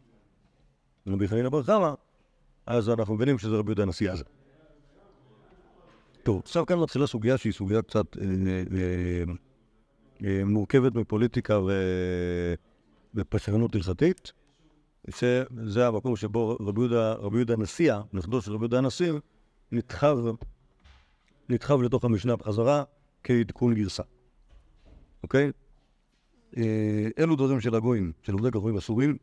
רבי 1.06 1.28
חנינא 1.28 1.48
בר 1.48 1.62
חמא, 1.62 1.92
אז 2.66 2.90
אנחנו 2.90 3.14
מבינים 3.14 3.38
שזה 3.38 3.56
רבי 3.56 3.70
יהודה 3.70 3.82
הנשיא 3.82 4.10
הזה. 4.10 4.24
טוב, 6.22 6.40
עכשיו 6.44 6.66
כאן 6.66 6.78
מתחילה 6.78 7.06
סוגיה 7.06 7.38
שהיא 7.38 7.52
סוגיה 7.52 7.82
קצת 7.82 8.16
אה, 8.18 8.24
אה, 8.74 9.24
אה, 10.24 10.44
מורכבת 10.44 10.94
מפוליטיקה. 10.94 11.60
ופשרנות 13.14 13.74
הלכתית, 13.74 14.32
שזה 15.10 15.86
המקום 15.86 16.16
שבו 16.16 16.56
רבי 16.60 16.80
יהודה, 17.38 17.54
הנשיאה, 17.54 18.00
נכדו 18.12 18.42
של 18.42 18.52
רבי 18.52 18.62
יהודה 18.62 18.78
הנשיא, 18.78 19.12
נדחב, 19.72 20.18
נדחב 21.48 21.82
לתוך 21.82 22.04
המשנה 22.04 22.36
בחזרה 22.36 22.84
כעדכון 23.24 23.74
גרסה. 23.74 24.02
אוקיי? 25.22 25.50
אה, 26.56 27.08
אלו 27.18 27.36
דברים 27.36 27.60
של 27.60 27.74
הגויים, 27.74 28.12
של 28.22 28.32
עובדי 28.32 28.48
הגויים 28.48 28.76
אסורים, 28.76 29.16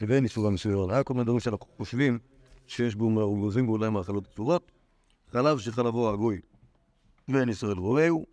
ואין 0.00 0.24
איסור 0.24 0.46
המסויון. 0.46 0.90
היה 0.90 1.04
כל 1.04 1.14
מיני 1.14 1.24
דברים 1.24 1.40
שאנחנו 1.40 1.66
חושבים 1.76 2.18
שיש 2.66 2.94
בו 2.94 3.10
מעורבבים 3.10 3.68
ואולי 3.68 3.90
מאכלות 3.90 4.28
אסורות. 4.32 4.72
חלב 5.30 5.58
שחלבו 5.58 6.10
הגוי 6.12 6.40
ואין 7.28 7.48
ישראל 7.48 7.76
רועהו, 7.76 8.26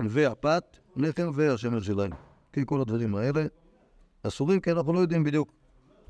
והפת, 0.00 0.64
לחם 0.96 1.30
והשמן 1.34 1.80
שלהם. 1.80 2.10
כי 2.52 2.60
כל 2.66 2.80
הדברים 2.80 3.14
האלה 3.14 3.46
אסורים, 4.22 4.60
כי 4.60 4.72
אנחנו 4.72 4.92
לא 4.92 4.98
יודעים 4.98 5.24
בדיוק 5.24 5.52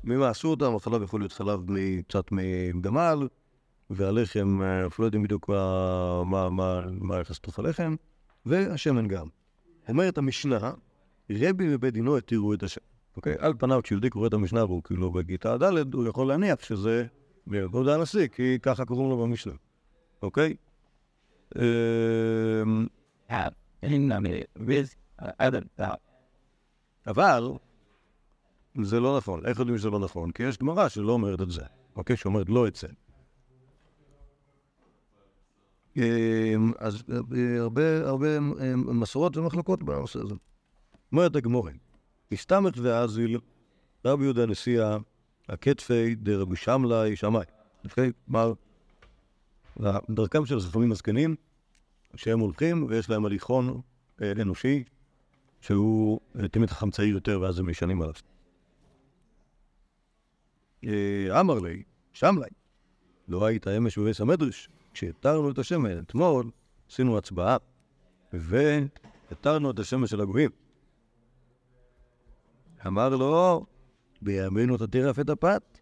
ממה 0.03 0.29
עשו 0.29 0.47
אותם, 0.47 0.75
החלב 0.75 1.03
יכול 1.03 1.19
להיות 1.21 1.31
חלב 1.31 1.59
קצת 2.07 2.25
מגמל, 2.31 3.27
והלחם, 3.89 4.61
אה, 4.61 4.83
אנחנו 4.83 5.01
לא 5.01 5.07
יודעים 5.07 5.23
בדיוק 5.23 5.49
מה- 6.25 7.17
לעשות 7.17 7.49
את 7.49 7.59
הלחם, 7.59 7.95
והשמן 8.45 9.07
גם. 9.07 9.27
אומרת 9.89 10.17
המשנה, 10.17 10.71
רבי 11.31 11.75
ובית 11.75 11.93
דינו 11.93 12.17
התירו 12.17 12.53
את 12.53 12.63
השם. 12.63 12.81
אוקיי? 13.17 13.35
על 13.39 13.53
פניו, 13.59 13.81
כשיהודי 13.83 14.09
קורא 14.09 14.27
את 14.27 14.33
המשנה 14.33 14.65
והוא 14.65 14.83
כאילו 14.83 15.11
בכיתה 15.11 15.57
ד', 15.57 15.93
הוא 15.93 16.07
יכול 16.07 16.27
להניח 16.27 16.63
שזה 16.63 17.05
ביהודה 17.47 17.95
הנשיא, 17.95 18.27
כי 18.27 18.57
ככה 18.61 18.85
קוראים 18.85 19.09
לו 19.09 19.17
במשנה. 19.17 19.53
אוקיי? 20.21 20.55
אמ, 21.55 22.87
אבל 27.07 27.51
זה 28.81 28.99
לא 28.99 29.17
נכון. 29.17 29.45
איך 29.45 29.59
יודעים 29.59 29.77
שזה 29.77 29.89
לא 29.89 29.99
נכון? 29.99 30.31
כי 30.31 30.43
יש 30.43 30.57
גמרא 30.57 30.89
שלא 30.89 31.11
אומרת 31.11 31.41
את 31.41 31.51
זה, 31.51 31.61
אוקיי? 31.95 32.17
שאומרת 32.17 32.49
לא 32.49 32.67
את 32.67 32.75
זה. 32.75 32.87
אמ, 35.97 36.71
אז 36.77 37.03
אה, 37.11 37.61
הרבה, 38.05 38.37
אמ, 38.37 38.99
מסורות 38.99 39.37
ומחלוקות 39.37 39.83
בנושא 39.83 40.19
הזה. 40.19 40.35
אומרת 41.11 41.35
הגמורה, 41.35 41.71
מסתמך 42.31 42.73
ואזיל 42.81 43.39
רבי 44.05 44.23
יהודה 44.23 44.45
נשיאה 44.45 44.97
הכתפי 45.49 46.15
דרבי 46.15 46.55
שמלאי 46.55 47.15
שמאי. 47.15 47.45
אוקיי? 47.83 48.11
כלומר, 48.25 48.53
דרכם 50.09 50.45
של 50.45 50.59
חכמים 50.59 50.91
הזקנים, 50.91 51.35
שהם 52.15 52.39
הולכים 52.39 52.85
ויש 52.89 53.09
להם 53.09 53.25
הליכון 53.25 53.81
אה, 54.21 54.31
אנושי, 54.31 54.83
שהוא 55.61 56.19
אה, 56.39 56.47
תמיד 56.47 56.69
חכם 56.69 56.91
צעיר 56.91 57.15
יותר 57.15 57.41
ואז 57.41 57.59
הם 57.59 57.69
משנים 57.69 58.01
עליו. 58.01 58.13
אה, 60.83 61.39
אמר 61.39 61.59
לי, 61.59 61.83
שמלאי, 62.13 62.49
לא 63.27 63.45
היית 63.45 63.67
אמש 63.67 63.97
בביס 63.97 64.21
המדרש, 64.21 64.69
כשהתרנו 64.93 65.51
את 65.51 65.57
השמן 65.57 65.99
אתמול, 65.99 66.49
עשינו 66.89 67.17
הצבעה, 67.17 67.57
והתרנו 68.33 69.71
את 69.71 69.79
השמן 69.79 70.07
של 70.07 70.21
הגויים. 70.21 70.49
אמר 72.87 73.09
לו, 73.09 73.65
בימינו 74.21 74.77
תתיר 74.77 75.11
אף 75.11 75.19
את 75.19 75.29
הפת. 75.29 75.79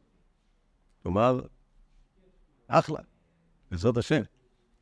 כלומר, 1.04 1.42
אחלה, 2.68 3.00
בעזרת 3.72 3.98
השם. 3.98 4.22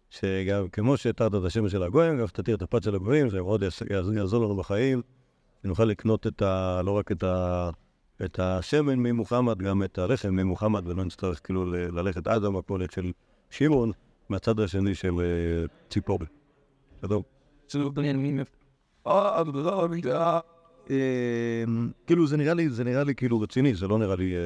שגם 0.09 0.69
כמו 0.69 0.97
שהתרת 0.97 1.35
את 1.35 1.43
השמן 1.45 1.69
של 1.69 1.83
הגויים, 1.83 2.19
גם 2.19 2.27
תתיר 2.27 2.55
את 2.55 2.61
הפת 2.61 2.83
של 2.83 2.95
הגויים, 2.95 3.29
זה 3.29 3.41
מאוד 3.41 3.63
יעז- 3.63 3.91
יעז- 3.91 4.17
יעזור 4.17 4.45
לנו 4.45 4.55
בחיים, 4.55 5.01
שנוכל 5.63 5.83
לקנות 5.83 6.27
את 6.27 6.41
ה... 6.41 6.81
לא 6.85 6.91
רק 6.91 7.11
את 7.11 7.23
ה... 7.23 7.69
את 8.25 8.39
השמן 8.39 8.99
ממוחמד, 8.99 9.57
גם 9.57 9.83
את 9.83 9.97
הלחם 9.97 10.35
ממוחמד, 10.35 10.87
ולא 10.87 11.03
נצטרך 11.05 11.41
כאילו 11.43 11.65
ללכת 11.71 12.27
עד 12.27 12.43
המפולת 12.43 12.91
של 12.91 13.11
שמעון, 13.49 13.91
מהצד 14.29 14.59
השני 14.59 14.95
של 14.95 15.13
אה, 15.19 15.65
ציפורי. 15.89 16.25
בסדר? 16.97 17.19
אמ, 20.89 21.91
כאילו 22.07 22.27
זה 22.27 22.37
נראה 22.37 22.53
לי, 22.53 22.69
זה 22.69 22.83
נראה 22.83 23.03
לי 23.03 23.15
כאילו 23.15 23.41
רציני, 23.41 23.75
זה 23.75 23.87
לא 23.87 23.99
נראה 23.99 24.15
לי 24.15 24.35
אה, 24.35 24.39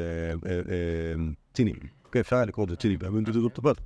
אה, 0.52 0.56
אה, 0.56 1.24
ציני. 1.54 1.74
כן, 2.12 2.20
אפשר 2.20 2.36
היה 2.36 2.46
לקרוא 2.46 2.66
את 2.66 2.70
זה 2.70 2.76
ציני, 2.76 2.98
בימים 2.98 3.24
זה 3.34 3.40
טובות. 3.54 3.78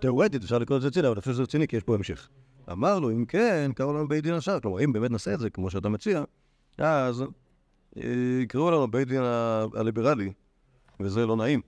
תאורטית 0.00 0.42
אפשר 0.42 0.58
לקרוא 0.58 0.76
את 0.76 0.82
זה 0.82 0.90
ציני, 0.90 1.06
אבל 1.06 1.14
אני 1.14 1.20
חושב 1.20 1.32
שזה 1.32 1.42
רציני 1.42 1.68
כי 1.68 1.76
יש 1.76 1.82
פה 1.82 1.94
המשך. 1.94 2.28
אמר 2.72 2.98
לו, 2.98 3.10
אם 3.10 3.24
כן, 3.24 3.70
קראו 3.74 3.92
לנו 3.92 4.08
בית 4.08 4.22
דין 4.22 4.34
השאר. 4.34 4.60
כלומר, 4.60 4.84
אם 4.84 4.92
באמת 4.92 5.10
נעשה 5.10 5.34
את 5.34 5.40
זה, 5.40 5.50
כמו 5.50 5.70
שאתה 5.70 5.88
מציע, 5.88 6.24
אז 6.78 7.24
אה, 7.96 8.02
יקראו 8.42 8.70
לנו 8.70 8.90
בית 8.90 9.08
דין 9.08 9.22
הליברלי, 9.74 10.32
וזה 11.00 11.26
לא 11.26 11.36
נעים. 11.36 11.60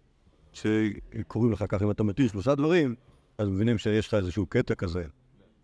שקוראים 0.52 1.52
לך 1.52 1.64
ככה, 1.68 1.84
אם 1.84 1.90
אתה 1.90 2.02
מתיר 2.02 2.28
שלושה 2.28 2.54
דברים, 2.54 2.94
אז 3.40 3.48
מבינים 3.48 3.78
שיש 3.78 4.08
לך 4.08 4.14
איזשהו 4.14 4.46
קטע 4.46 4.74
כזה 4.74 5.04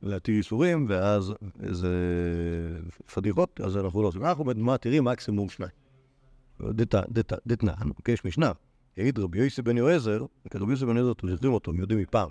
להתיר 0.03 0.35
איסורים, 0.35 0.87
ואז 0.89 1.33
זה 1.71 1.89
פדיחות, 3.15 3.61
אז 3.61 3.77
אנחנו 3.77 4.03
לא 4.03 4.09
עושים. 4.09 4.25
אנחנו 4.25 4.45
מתירים 4.45 5.05
מקסימום 5.05 5.49
שניים. 5.49 5.73
דתנן, 7.47 7.73
אוקיי, 7.99 8.15
יש 8.15 8.25
משנה. 8.25 8.53
העיד 8.97 9.19
רבי 9.19 9.39
יוסי 9.39 9.63
בן 9.63 9.77
יועזר, 9.77 10.25
כי 10.51 10.59
רבי 10.59 10.73
יוסי 10.73 10.87
בן 10.87 10.97
יועזר, 10.97 11.13
אתם 11.13 11.29
זוכרים 11.31 11.53
אותו, 11.53 11.71
הם 11.71 11.81
יודעים 11.81 12.01
מפעם. 12.01 12.29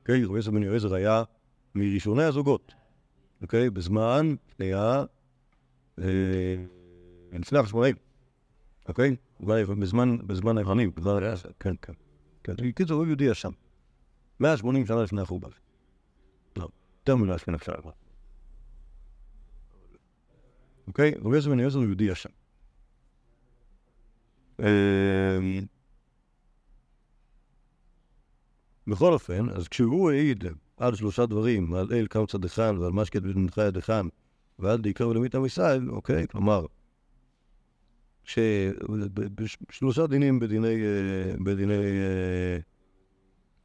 אוקיי, 0.00 0.24
רבי 0.24 0.36
יוסי 0.36 0.50
בן 0.50 0.62
יועזר 0.62 0.94
היה 0.94 1.22
מראשוני 1.74 2.24
הזוגות. 2.24 2.74
אוקיי, 3.42 3.70
בזמן 3.70 4.34
היה... 4.58 5.04
אה, 5.98 6.56
לפני 7.32 7.58
החשמונאים. 7.58 7.96
אוקיי? 8.88 9.16
בזמן, 9.40 10.16
היוונים, 10.58 10.90
בזמן 10.94 11.22
היה... 11.22 11.34
כן, 11.60 11.74
כן. 11.82 11.92
כן, 12.44 12.54
בקיצור, 12.68 12.96
הוא 12.96 13.06
יהודי 13.06 13.24
ישן. 13.24 13.50
180 14.40 14.86
שנה 14.86 15.02
לפני 15.02 15.20
החורבן. 15.20 15.48
לא, 16.56 16.68
יותר 17.00 17.16
מ-180 17.16 17.38
שנה 17.44 17.56
לפני. 17.56 17.92
אוקיי? 20.86 21.14
רבי 21.24 21.36
יוסף 21.36 21.48
בן 21.48 21.58
אליעזר 21.58 21.78
הוא 21.78 21.86
יהודי 21.86 22.04
ישן. 22.04 22.30
אה, 24.60 25.38
בכל 28.86 29.12
אופן, 29.12 29.48
אז 29.48 29.68
כשהוא 29.68 30.10
העיד 30.10 30.44
על 30.76 30.94
שלושה 30.94 31.26
דברים, 31.26 31.74
על 31.74 31.88
אל 31.92 32.06
קם 32.06 32.26
צדכן 32.26 32.78
ועל 32.78 32.92
משקת 32.92 33.22
בנך 33.22 33.58
ידכן 33.58 34.06
ועל 34.58 34.80
דעיקר 34.80 35.08
ולמית 35.08 35.34
ישראל, 35.46 35.90
אוקיי? 35.90 36.28
כלומר, 36.28 36.66
ששלושה 38.24 40.06
דינים 40.06 40.40
בדיני, 40.40 40.82
אה, 40.82 41.34
בדיני, 41.44 41.74
אה, 41.74 42.58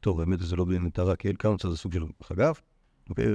טוב, 0.00 0.20
האמת 0.20 0.40
זה 0.40 0.56
לא 0.56 0.64
בדיני 0.64 0.90
טהרה, 0.90 1.16
כי 1.16 1.28
אל 1.28 1.34
קמצא 1.34 1.70
זה 1.70 1.76
סוג 1.76 1.92
של 1.92 2.04
חגב, 2.22 2.54
אוקיי? 3.10 3.26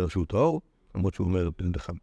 על 0.00 0.08
שהוא 0.08 0.26
טהור, 0.26 0.60
למרות 0.94 1.14
שהוא 1.14 1.26
אומר 1.26 1.50
בן 1.58 1.72
דחם. 1.72 1.94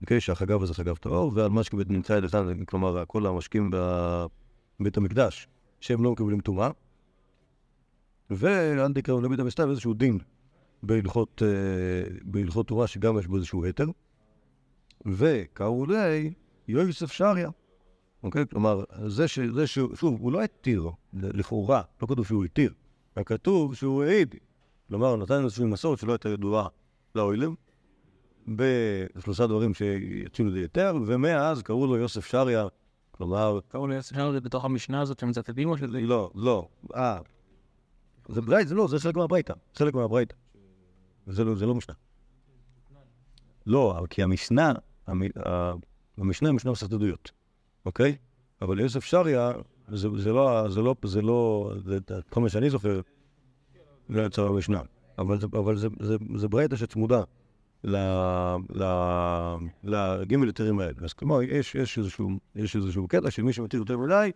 אוקיי? 0.00 0.20
שהחגב 0.20 0.62
הזה 0.62 0.74
חגב 0.74 0.96
טהור, 0.96 1.32
ועל 1.34 1.50
משקה 1.50 1.76
נמצא 1.88 2.12
ידכן, 2.12 2.64
כלומר, 2.64 3.04
כל 3.06 3.26
המשקים 3.26 3.70
בבית 4.80 4.96
המקדש, 4.96 5.48
שהם 5.80 6.04
לא 6.04 6.12
מקבלים 6.12 6.40
טומאה. 6.40 6.70
ואל 8.30 8.92
תקראו 8.92 9.20
לבית 9.20 9.40
המסתיו 9.40 9.70
איזשהו 9.70 9.94
דין 9.94 10.18
בהלכות, 10.82 11.42
אה, 11.42 12.16
בהלכות 12.22 12.66
תורה 12.68 12.86
שגם 12.86 13.18
יש 13.18 13.26
בו 13.26 13.36
איזשהו 13.36 13.64
היתר. 13.64 13.86
וקראו 15.06 15.86
לי 15.86 16.32
יוסף 16.68 17.12
שריה. 17.12 17.50
אוקיי? 18.22 18.46
כלומר, 18.50 18.84
זה, 19.06 19.28
ש, 19.28 19.38
זה 19.38 19.66
שהוא, 19.66 19.96
שוב, 19.96 20.20
הוא 20.20 20.32
לא 20.32 20.42
התיר, 20.42 20.90
לכאורה, 21.12 21.82
לא 22.02 22.06
כתוב 22.06 22.26
שהוא 22.26 22.44
התיר, 22.44 22.72
רק 23.16 23.28
כתוב 23.28 23.74
שהוא 23.74 24.04
העיד. 24.04 24.34
כלומר, 24.88 25.16
נתן 25.16 25.44
איזושהי 25.44 25.64
מסורת 25.64 25.98
שלא 25.98 26.12
הייתה 26.12 26.28
ידועה 26.28 26.68
לאוילים, 27.14 27.54
בשלושה 28.48 29.46
דברים 29.46 29.74
שיצאו 29.74 30.44
לידי 30.44 30.58
היתר, 30.58 30.96
ומאז 31.06 31.62
קראו 31.62 31.86
לו 31.86 31.96
יוסף 31.96 32.26
שריה, 32.26 32.66
כלומר... 33.10 33.58
קראו 33.68 33.86
לי 33.86 33.94
יוסף 33.94 34.16
שריה 34.16 34.40
בתוך 34.40 34.64
המשנה 34.64 35.00
הזאת 35.00 35.18
שמצטטים 35.18 35.68
או 35.68 35.78
שזה... 35.78 36.00
לא, 36.00 36.30
לא, 36.34 36.68
אה, 36.94 37.18
זה 38.28 38.40
ברייתא, 38.40 38.68
זה 38.68 38.74
לא, 38.74 38.88
זה 38.88 38.98
חלק 38.98 39.16
מהברייתא, 39.16 39.54
חלק 39.74 39.94
מהברייתא. 39.94 40.34
זה 41.26 41.44
לא, 41.44 41.54
זה 41.54 41.66
לא 41.66 41.74
משנה. 41.74 41.94
לא, 43.66 44.04
כי 44.10 44.22
המשנה, 44.22 44.72
המ, 45.06 45.22
המשנה 46.18 46.48
היא 46.48 46.54
משנה 46.54 46.72
עדויות, 46.82 47.30
אוקיי? 47.86 48.16
אבל 48.62 48.80
יוסף 48.80 49.04
שריה, 49.04 49.52
זה, 49.88 50.08
זה 50.16 50.32
לא, 50.32 50.68
זה 50.68 50.82
לא, 50.82 50.94
זה 51.04 51.22
לא, 51.22 51.72
זה, 51.84 51.98
כל 52.30 52.40
מה 52.40 52.48
שאני 52.48 52.70
זוכר, 52.70 53.00
לא 54.08 54.22
יצא 54.22 54.42
במשנה. 54.42 54.80
אבל 55.18 55.40
זה, 55.40 55.46
אבל 55.52 55.76
זה, 55.76 55.88
זה, 56.00 56.16
זה 56.36 56.48
ברייתא 56.48 56.76
שצמודה 56.76 57.22
לגימל 59.84 60.46
היתרים 60.46 60.80
האלה. 60.80 60.92
אז 61.02 61.12
כלומר, 61.12 61.42
יש, 61.42 61.74
יש, 61.74 61.98
איזשהו, 61.98 62.30
יש 62.56 62.76
איזשהו 62.76 63.08
קטע 63.08 63.30
שמי 63.30 63.52
שמתיר 63.52 63.80
יותר 63.80 63.98
מדי, 63.98 64.30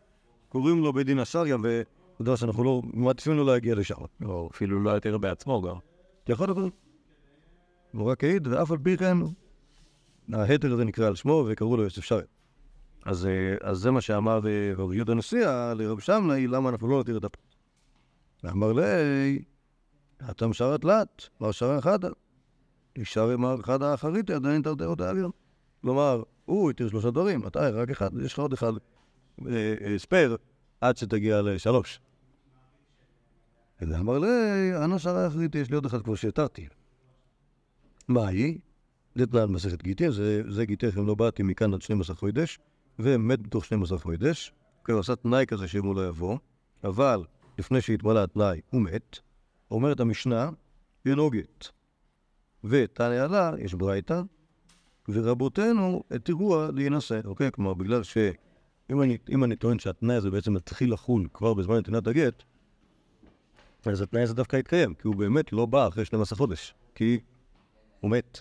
קוראים 0.49 0.83
לו 0.83 0.93
בית 0.93 1.07
דין 1.07 1.19
השריה, 1.19 1.57
ו... 1.63 1.83
אתה 2.15 2.23
יודע 2.23 2.37
שאנחנו 2.37 2.65
לא, 2.65 2.83
מעדיפים 2.85 3.33
לו 3.33 3.45
להגיע 3.45 3.75
לשם. 3.75 3.95
או 4.25 4.49
אפילו 4.53 4.83
לא 4.83 4.91
יותר 4.91 5.19
בעצמו 5.19 5.63
גם. 5.63 5.77
יכול 6.29 6.47
להיות. 6.47 6.73
הוא 7.93 8.11
רק 8.11 8.25
העיד, 8.25 8.47
ואף 8.47 8.71
על 8.71 8.79
פי 8.79 8.97
כן, 8.97 9.17
ההתר 10.33 10.73
הזה 10.73 10.85
נקרא 10.85 11.07
על 11.07 11.15
שמו, 11.15 11.45
וקראו 11.49 11.77
לו 11.77 11.83
יוסף 11.83 12.05
שרי. 12.05 12.23
אז, 13.09 13.27
אה, 13.27 13.57
אז 13.61 13.79
זה 13.79 13.91
מה 13.91 14.01
שאמר 14.01 14.41
אה, 14.47 14.73
רבי 14.77 14.97
יהודה 14.97 15.15
נשיאה 15.15 15.75
לרב 15.75 15.99
שמנאי, 15.99 16.47
למה 16.47 16.69
אנחנו 16.69 16.89
לא 16.89 17.01
נתיר 17.01 17.19
את 17.19 17.25
הפרט. 17.25 17.55
אמר 18.45 18.73
לי, 18.73 18.83
אתה 20.31 20.47
משרת 20.47 20.81
תלת, 20.81 21.29
מר 21.41 21.53
שרה 21.53 21.81
חדה. 21.81 22.09
נשאר 22.99 23.31
עם 23.31 23.63
חדה 23.63 23.91
האחרית, 23.91 24.31
עדיין 24.31 24.63
תרתי 24.63 24.85
אותה 24.85 25.11
עליון. 25.11 25.31
כלומר, 25.81 26.23
הוא 26.45 26.71
התיר 26.71 26.89
שלושה 26.89 27.11
דברים, 27.11 27.47
אתה 27.47 27.71
רק 27.71 27.91
אחד, 27.91 28.11
יש 28.25 28.33
לך 28.33 28.39
עוד 28.39 28.53
אחד 28.53 28.73
ספייר 29.97 30.37
עד 30.81 30.97
שתגיע 30.97 31.43
לשלוש. 31.43 32.01
ואמר 33.81 34.19
לי, 34.19 34.29
אנא 34.85 34.99
שרה 34.99 35.27
אחרית, 35.27 35.55
יש 35.55 35.71
לי 35.71 35.75
עוד 35.75 35.87
אחד 35.87 36.03
כבר 36.03 36.15
שהתרתי. 36.15 36.69
מה 38.09 38.29
היא? 38.29 38.59
דתנן 39.19 39.45
מסכת 39.45 39.83
גיטין, 39.83 40.11
זה, 40.11 40.43
זה 40.49 40.65
גיטין 40.65 40.91
שלא 40.91 41.15
באתי 41.15 41.43
מכאן 41.43 41.75
עד 41.75 41.83
12 41.83 42.17
חודש, 42.17 42.59
ומת 42.99 43.43
בתוך 43.43 43.65
12 43.65 43.99
חודש. 43.99 44.53
הוא 44.89 45.01
עשה 45.01 45.17
תנאי 45.17 45.47
כזה 45.47 45.69
שאם 45.69 45.85
הוא 45.85 45.97
לא 45.97 46.09
יבוא, 46.09 46.39
אבל 46.85 47.25
לפני 47.59 47.81
שהתמלא 47.81 48.25
התנאי 48.25 48.61
הוא 48.71 48.83
מת. 48.83 49.19
אומרת 49.71 50.01
המשנה, 50.01 50.51
אינו 51.07 51.31
גט. 51.31 51.69
ותניא 52.65 53.23
לה, 53.23 53.53
יש 53.59 53.75
ברייתא, 53.75 54.23
ורבותינו 55.09 56.03
התירוה 56.11 56.69
להינשא, 56.75 57.21
אוקיי? 57.25 57.53
כלומר, 57.53 57.75
בגלל 57.75 58.03
שאם 58.03 59.03
אני, 59.03 59.19
אני 59.45 59.57
טוען 59.57 59.79
שהתנאי 59.79 60.17
הזה 60.17 60.31
בעצם 60.31 60.55
מתחיל 60.55 60.93
לחול 60.93 61.29
כבר 61.35 61.55
בזמן 61.55 61.77
נתינת 61.77 62.07
הגט, 62.07 62.43
אז 63.87 64.01
התנאי 64.01 64.23
הזה 64.23 64.35
דווקא 64.35 64.57
התקיים, 64.57 64.95
כי 64.95 65.09
הוא 65.09 65.17
באמת 65.17 65.53
לא 65.53 65.67
בא 65.67 65.89
אחרי 65.89 66.05
12 66.05 66.37
חודש, 66.37 66.75
כי 66.95 67.19
הוא 68.01 68.11
מת. 68.11 68.41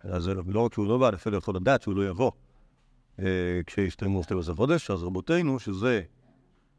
אז 0.00 0.30
לא 0.46 0.60
רק 0.60 0.74
שהוא 0.74 0.86
לא 0.86 0.98
בא, 0.98 1.10
אפילו 1.14 1.36
יכול 1.38 1.56
לדעת 1.56 1.82
שהוא 1.82 1.94
לא 1.94 2.08
יבוא 2.08 2.30
כשיסתיימו 3.66 4.22
12 4.22 4.54
חודש, 4.54 4.90
אז 4.90 5.02
רבותינו, 5.02 5.58
שזה, 5.58 6.02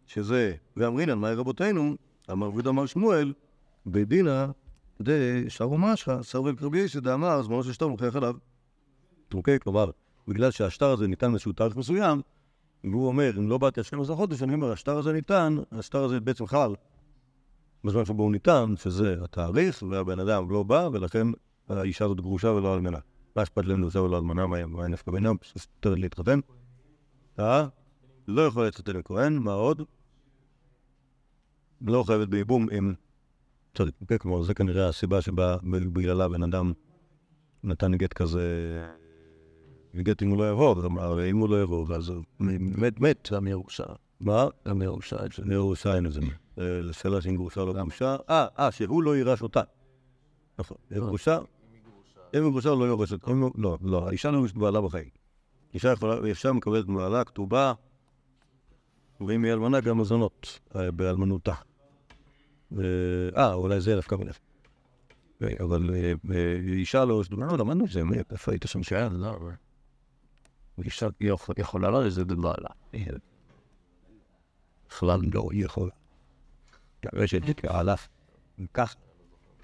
שזה, 0.05 0.55
ואמרינן, 0.77 1.17
מהי 1.17 1.35
רבותינו? 1.35 1.95
אמר 2.31 2.53
ויד 2.53 2.67
אמר 2.67 2.85
שמואל, 2.85 3.33
בדינה 3.85 4.51
דשרו 5.01 5.77
משחה, 5.77 6.23
סרבל 6.23 6.55
קרבי 6.55 6.85
דאמר, 7.01 7.41
זמנו 7.41 7.63
של 7.63 7.73
שטום 7.73 7.91
מוכיח 7.91 8.15
עליו. 8.15 8.35
אוקיי? 9.33 9.59
כלומר, 9.59 9.91
בגלל 10.27 10.51
שהשטר 10.51 10.91
הזה 10.91 11.07
ניתן 11.07 11.31
באיזשהו 11.31 11.53
תאריך 11.53 11.75
מסוים, 11.75 12.21
והוא 12.83 13.07
אומר, 13.07 13.31
אם 13.37 13.49
לא 13.49 13.57
באתי 13.57 13.79
עד 13.79 13.85
12 13.85 14.15
חודש, 14.15 14.43
אני 14.43 14.53
אומר, 14.53 14.71
השטר 14.71 14.97
הזה 14.97 15.13
ניתן, 15.13 15.55
השטר 15.71 16.03
הזה 16.03 16.19
בעצם 16.19 16.45
חל 16.45 16.75
בזמן 17.83 18.05
שבו 18.05 18.23
הוא 18.23 18.31
ניתן, 18.31 18.73
שזה 18.77 19.15
התאריך, 19.23 19.83
והבן 19.89 20.19
אדם 20.19 20.51
לא 20.51 20.63
בא, 20.63 20.89
ולכן 20.93 21.27
האישה 21.69 22.05
הזאת 22.05 22.21
גרושה 22.21 22.47
ולא 22.47 22.75
אלמנה. 22.75 22.99
מה 23.35 23.43
אכפת 23.43 23.65
להם 23.65 23.83
לזה 23.83 23.99
או 23.99 24.07
לא 24.07 24.17
אלמנה, 24.17 24.47
מה 24.47 24.87
נפקא 24.87 25.11
בינם? 25.11 25.37
פשוט 25.37 25.85
להתחתן. 25.85 26.39
אה? 27.39 27.67
לא 28.27 28.41
יכולה 28.41 28.65
להתחתן 28.65 28.95
עם 28.95 29.01
כהן, 29.01 29.37
מה 29.37 29.53
עוד? 29.53 29.81
לא 31.81 32.03
חייבת 32.07 32.27
בייבום 32.27 32.67
עם... 32.71 32.93
צודק, 33.77 33.91
כן, 34.07 34.17
כלומר, 34.17 34.43
זה 34.43 34.53
כנראה 34.53 34.89
הסיבה 34.89 35.21
שבגללה 35.21 36.29
בן 36.29 36.43
אדם 36.43 36.73
נתן 37.63 37.95
גט 37.95 38.13
כזה... 38.13 38.43
גט 39.95 40.23
אם 40.23 40.29
הוא 40.29 40.37
לא 40.37 40.51
יבוא, 40.51 40.75
כלומר, 40.75 41.29
אם 41.29 41.37
הוא 41.37 41.49
לא 41.49 41.61
יבוא, 41.61 41.95
אז 41.95 42.13
מת, 42.39 42.99
מת. 42.99 43.29
גם 43.31 43.47
ירושה. 43.47 43.83
מה? 44.19 44.47
גם 44.67 44.81
ירושה. 44.81 45.15
ירושה 45.51 45.95
אין 45.95 46.05
את 46.05 46.11
זה. 46.11 46.21
לשאלה 46.57 47.21
שאם 47.21 47.35
גרושה 47.35 47.65
לא 47.65 47.73
גרושה. 47.73 48.15
אה, 48.29 48.47
אה, 48.59 48.71
שהוא 48.71 49.03
לא 49.03 49.15
יירש 49.15 49.41
אותה. 49.41 49.61
נכון. 50.59 50.77
גרושה, 50.93 51.39
אם 52.35 52.43
היא 52.43 52.51
גרושה 52.51 52.69
לא 52.69 52.85
יורשת. 52.85 53.19
לא, 53.55 53.77
לא, 53.81 54.07
האישה 54.07 54.31
לא 54.31 54.37
יורשת 54.37 54.55
בעלה 54.55 54.81
בחיים. 54.81 55.09
אישה 55.73 55.91
יכולה, 55.91 56.27
אישה 56.27 56.51
מקבלת 56.51 56.85
בעלה 56.85 57.23
כתובה, 57.23 57.73
ואם 59.21 59.43
היא 59.43 59.53
אלמנה 59.53 59.81
גם 59.81 59.97
מזונות 59.97 60.59
באלמנותה. 60.73 61.53
אה, 63.37 63.53
אולי 63.53 63.81
זה 63.81 63.95
דווקא 63.95 64.15
מלך. 64.15 64.37
אבל 65.59 65.89
אישה 66.67 67.05
לא 67.05 67.13
יורשת, 67.13 67.31
לא 67.31 67.57
למדנו 67.57 67.85
את 67.85 67.89
זה, 67.89 68.01
איפה 68.31 68.51
היית 68.51 68.63
שם 68.67 68.83
שהיה? 68.83 69.09
לא, 69.09 69.37
אישה 70.83 71.07
יכולה 71.57 71.89
לא 71.89 72.05
לזה 72.05 72.25
בבעלה. 72.25 72.69
בכלל 74.89 75.19
לא 75.33 75.49
יכולה. 75.53 75.91
רשת 77.13 77.41
כעלה. 77.57 77.95
כך. 78.73 78.95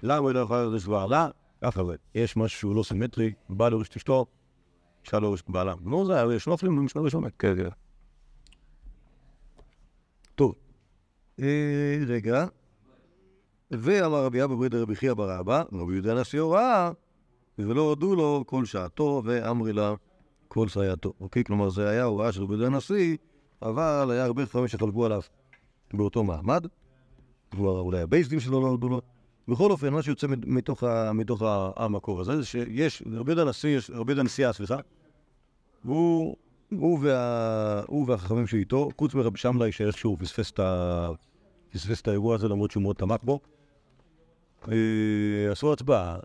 למה 0.02 0.28
היא 0.28 0.34
לא 0.34 0.40
יכולה 0.40 0.64
לרשת 0.64 0.88
בעלה? 0.88 1.28
ככה 1.62 1.84
זה. 1.84 1.94
יש 2.14 2.36
משהו 2.36 2.58
שהוא 2.58 2.74
לא 2.74 2.82
סימטרי, 2.82 3.32
בא 3.48 3.68
לרשת 3.68 3.96
אשתו, 3.96 4.26
אישה 5.04 5.18
לא 5.18 5.32
רשת 5.32 5.48
בעלה. 5.48 5.74
נו, 5.80 6.06
זה 6.06 6.20
הרי 6.20 6.38
שנופלים 6.38 6.76
במשנה 6.76 7.02
ראשונה. 7.02 7.28
כן, 7.38 7.56
כן. 7.56 7.68
טוב. 10.34 10.54
רגע. 12.06 12.46
ואמר 13.70 14.24
רבי 14.24 14.44
אבא 14.44 14.54
ברידר 14.54 14.82
רבי 14.82 14.96
חייא 14.96 15.14
בר 15.14 15.40
אבא, 15.40 15.62
רבי 15.72 15.92
יהודה 15.92 16.12
הנשיא 16.12 16.40
הוראה, 16.40 16.90
ולא 17.58 17.80
הודו 17.80 18.14
לו 18.14 18.44
כל 18.46 18.64
שעתו, 18.64 19.22
ואמרי 19.24 19.72
לה 19.72 19.94
כל 20.48 20.68
סייעתו. 20.68 21.12
אוקיי? 21.20 21.44
כלומר, 21.44 21.68
זה 21.68 21.88
היה 21.88 22.04
הוראה 22.04 22.32
של 22.32 22.42
רבי 22.42 22.54
יהודה 22.54 22.66
הנשיא, 22.66 23.16
אבל 23.62 24.08
היה 24.10 24.24
הרבה 24.24 24.46
פעמים 24.46 24.68
שחלקו 24.68 25.06
עליו 25.06 25.20
באותו 25.94 26.24
מעמד. 26.24 26.66
כבר 27.50 27.80
אולי 27.80 28.00
הבייסדים 28.00 28.40
שלו 28.40 28.60
לא 28.60 28.66
הודו 28.66 28.88
לו. 28.88 29.00
בכל 29.50 29.70
אופן, 29.70 29.88
מה 29.92 30.02
שיוצא 30.02 30.26
מתוך, 30.46 30.82
ה, 30.82 31.12
מתוך 31.12 31.42
המקור 31.76 32.20
הזה, 32.20 32.36
זה 32.36 32.46
שיש, 32.46 33.02
יהודה 33.12 33.42
הנשיא, 33.42 33.78
יהודה 33.92 34.20
הנשיאה, 34.20 34.52
סליחה, 34.52 34.76
הוא, 35.84 36.36
הוא, 36.70 36.98
וה, 37.02 37.82
הוא 37.86 38.08
והחכמים 38.08 38.46
שאיתו, 38.46 38.88
חוץ 38.98 39.14
מרבי 39.14 39.38
שמלאי 39.38 39.72
שאיכשהו 39.72 40.16
פספס 41.72 42.00
את 42.00 42.08
האירוע 42.08 42.34
הזה 42.34 42.48
למרות 42.48 42.70
שהוא 42.70 42.82
מאוד 42.82 42.96
תמך 42.96 43.20
בו, 43.22 43.40
עשו 45.50 45.72
הצבעה 45.72 46.18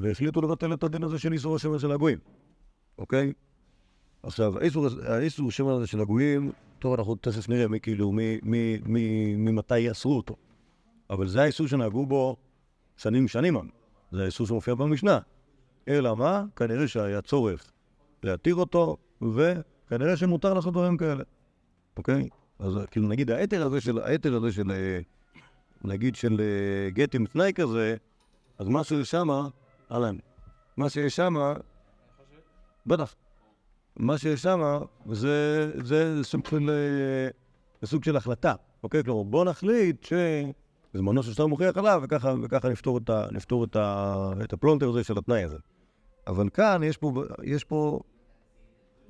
והחליטו 0.00 0.40
לבטל 0.40 0.72
את 0.72 0.84
הדין 0.84 1.02
הזה 1.02 1.18
של 1.18 1.32
איסור 1.32 1.56
השמן 1.56 1.78
של 1.78 1.92
הגויים, 1.92 2.18
אוקיי? 2.98 3.32
עכשיו, 4.22 4.58
האיסור 4.58 4.86
האיסור 5.06 5.50
שם 5.50 5.66
הזה 5.66 5.86
של 5.86 6.00
הגויים, 6.00 6.52
טוב, 6.78 6.94
אנחנו 6.94 7.14
תכף 7.14 7.48
נראה 7.48 7.68
מי 7.68 7.80
כאילו, 7.80 8.12
ממתי 9.36 9.78
יאסרו 9.78 10.16
אותו. 10.16 10.36
אבל 11.10 11.28
זה 11.28 11.42
האיסור 11.42 11.66
שנהגו 11.66 12.06
בו 12.06 12.36
שנים 12.98 13.28
שנימה. 13.28 13.60
זה 14.12 14.22
האיסור 14.22 14.46
שמופיע 14.46 14.74
במשנה. 14.74 15.18
אלא 15.88 16.16
מה? 16.16 16.44
כנראה 16.56 16.88
שהיה 16.88 17.22
צורך 17.22 17.72
להתיר 18.22 18.54
אותו, 18.54 18.96
וכנראה 19.22 20.16
שמותר 20.16 20.54
לעשות 20.54 20.72
דברים 20.72 20.96
כאלה. 20.96 21.24
אוקיי? 21.96 22.28
אז 22.58 22.78
כאילו 22.90 23.08
נגיד 23.08 23.30
האתר 23.30 23.66
הזה 23.66 23.80
של, 23.80 23.98
האתר 23.98 24.34
הזה 24.34 24.52
של, 24.52 24.70
אה, 24.70 25.00
נגיד 25.84 26.14
של 26.14 26.40
אה, 26.40 26.90
גט 26.90 27.14
עם 27.14 27.26
תנאי 27.26 27.52
כזה, 27.54 27.96
אז 28.58 28.68
מה 28.68 28.84
שיש 28.84 29.10
שמה, 29.10 29.48
אהלן, 29.92 30.16
מה 30.76 30.90
שיש 30.90 31.16
שמה, 31.16 31.54
בטח, 32.86 33.14
מה 33.96 34.18
שיש 34.18 34.42
שמה 34.42 34.78
זה, 35.12 35.70
זה 35.84 36.24
סוג 36.24 36.46
של, 36.46 36.70
אה, 36.70 37.86
סוג 37.86 38.04
של 38.04 38.16
החלטה, 38.16 38.54
אוקיי? 38.82 39.04
כלומר, 39.04 39.22
בוא 39.22 39.44
נחליט 39.44 40.04
שזמנו 40.92 41.22
של 41.22 41.32
שטר 41.32 41.46
מוכיח 41.46 41.76
עליו, 41.76 42.00
וככה, 42.04 42.34
וככה 42.42 42.68
נפתור, 42.68 42.98
את, 42.98 43.10
ה, 43.10 43.26
נפתור 43.32 43.64
את, 43.64 43.76
ה, 43.76 44.32
את 44.44 44.52
הפלונטר 44.52 44.88
הזה 44.88 45.04
של 45.04 45.18
התנאי 45.18 45.44
הזה. 45.44 45.56
אבל 46.26 46.48
כאן 46.48 46.82
יש 46.82 46.96
פה, 46.96 47.24
יש 47.42 47.64
פה 47.64 48.00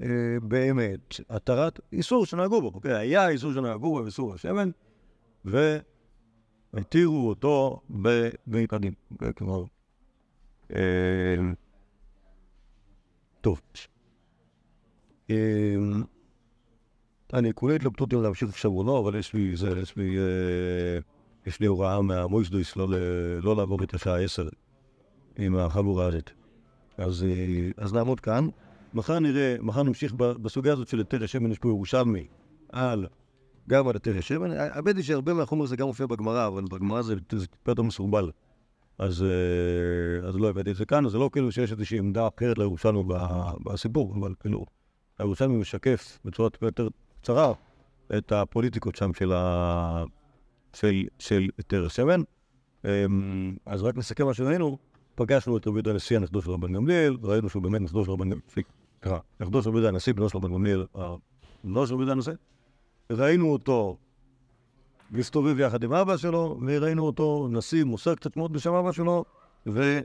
אה, 0.03 0.07
באמת 0.43 1.15
התרת 1.31 1.81
איסור 1.93 2.27
שנהגו 2.27 2.61
בו, 2.61 2.71
אוקיי? 2.75 2.95
היה 2.95 3.29
איסור 3.29 3.53
שנהגו 3.53 3.91
בו, 3.91 4.07
איסור 4.07 4.35
השמן, 4.35 4.71
והתירו 6.75 7.29
אותו. 7.29 7.81
אוקיי? 9.13 9.33
כלומר, 9.37 9.65
אה, 10.75 11.37
טוב. 13.41 13.61
אה, 15.31 15.37
אני 17.35 17.53
כולי 17.55 17.77
התלבטות 17.77 18.15
אם 18.15 18.23
להמשיך 18.23 18.49
עכשיו 18.49 18.71
או 18.71 18.85
לא, 18.85 19.01
אבל 19.01 19.19
יש 19.19 19.35
לי, 19.35 19.57
זה, 19.57 19.71
יש 19.83 19.97
לי, 19.97 20.19
אה, 20.19 20.99
יש 21.49 21.61
לי 21.61 21.67
הוראה 21.67 22.03
מהמויסדויס 22.03 22.77
לא, 22.77 22.89
לא 23.43 23.57
לעבור 23.57 23.83
את 23.83 23.95
השעה 23.95 24.21
עשר 24.21 24.49
עם 25.39 25.57
החבורה 25.57 26.07
הזאת. 26.07 26.31
אז, 26.99 27.25
אה, 27.25 27.85
אז 27.85 27.93
נעמוד 27.93 28.21
כאן. 28.21 28.49
מחר 28.95 29.19
נראה, 29.19 29.57
מחר 29.61 29.83
נמשיך 29.83 30.15
בסוגיה 30.15 30.73
הזאת 30.73 30.89
של 30.89 30.99
היתר 30.99 31.25
השמן, 31.25 31.53
יש 31.53 31.59
פה 31.59 31.69
ירושלמי 31.69 32.27
על, 32.73 33.07
גם 33.69 33.89
על 33.89 33.95
היתר 33.95 34.19
השמן. 34.19 34.51
האמת 34.51 34.97
היא 34.97 35.05
שהרבה 35.05 35.35
מהחומר 35.35 35.65
הזה 35.65 35.77
גם 35.77 35.87
מופיע 35.87 36.07
בגמרא, 36.07 36.47
אבל 36.47 36.65
בגמרא 36.71 37.03
זה 37.03 37.21
טיפה 37.21 37.47
יותר 37.67 37.83
מסורבל. 37.83 38.31
אז, 38.99 39.23
אה, 39.23 40.29
אז 40.29 40.37
לא 40.37 40.49
הבאתי 40.49 40.71
את 40.71 40.77
זה 40.77 40.85
כאן, 40.85 41.07
אז 41.07 41.13
זה 41.13 41.19
לא 41.19 41.31
כאילו 41.33 41.53
שיש 41.53 41.73
איזושהי 41.73 41.99
עמדה 41.99 42.29
אחרת 42.37 42.59
לירושלמי 42.59 43.03
בסיפור, 43.65 44.15
אבל 44.21 44.35
כאילו, 44.41 44.65
הירושלמי 45.19 45.57
משקף 45.57 46.19
בצורה 46.25 46.49
יותר 46.63 46.89
קצרה 47.21 47.53
את 48.19 48.33
הפוליטיקות 48.33 48.97
שם 48.97 49.15
של, 49.15 49.33
ה... 49.33 50.05
של, 50.73 51.03
של 51.19 51.49
היתר 51.59 51.87
השמן. 51.87 52.21
אמ, 52.85 53.57
אז 53.67 53.83
רק 53.83 53.97
נסכם 53.97 54.27
מה 54.27 54.35
שראינו, 54.35 54.79
פגשנו 55.15 55.57
את 55.57 55.67
רבי 55.67 55.77
יהודה 55.77 55.91
הנשיא, 55.91 56.17
הנכדו 56.17 56.43
של 56.43 56.51
רבן 56.51 56.73
גמליאל, 56.73 57.17
ראינו 57.23 57.49
שהוא 57.49 57.63
באמת 57.63 57.81
נכדו 57.81 58.05
של 58.05 58.11
רבן 58.11 58.25
גמליאל, 58.25 58.41
סליחה, 58.49 59.19
נכדו 59.41 59.63
של 59.63 59.69
רבי 59.69 59.79
יהודה 59.79 59.89
הנשיא, 59.89 60.13
בנו 60.13 60.29
של 60.29 60.39
רבן 60.39 60.53
גמליאל, 60.53 60.87
בנו 61.65 61.87
של 61.87 61.95
רבי 61.95 62.03
יהודה 62.03 62.13
הנשיא. 62.13 62.33
ראינו 63.11 63.53
אותו 63.53 63.97
מסתובב 65.11 65.61
יחד 65.61 65.85
עם 65.85 65.93
אבא 65.93 66.17
שלו, 66.17 66.61
וראינו 66.67 67.07
אותו 67.07 67.49
נשיא 67.51 67.85
מוסר 67.85 68.15
קצת 68.15 68.37
מאוד 68.37 68.53
בשם 68.53 68.73
אבא 68.75 68.93
שלו, 68.93 69.25
ו... 69.67 69.99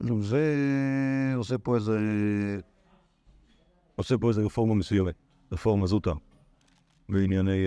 ועושה 0.00 1.58
פה 1.62 1.74
איזה... 1.74 1.98
עושה 3.96 4.18
פה 4.18 4.28
איזה 4.28 4.42
רפורמה 4.42 4.74
מסוימת, 4.74 5.14
רפורמה 5.52 5.86
זוטה, 5.86 6.12
בענייני... 7.08 7.66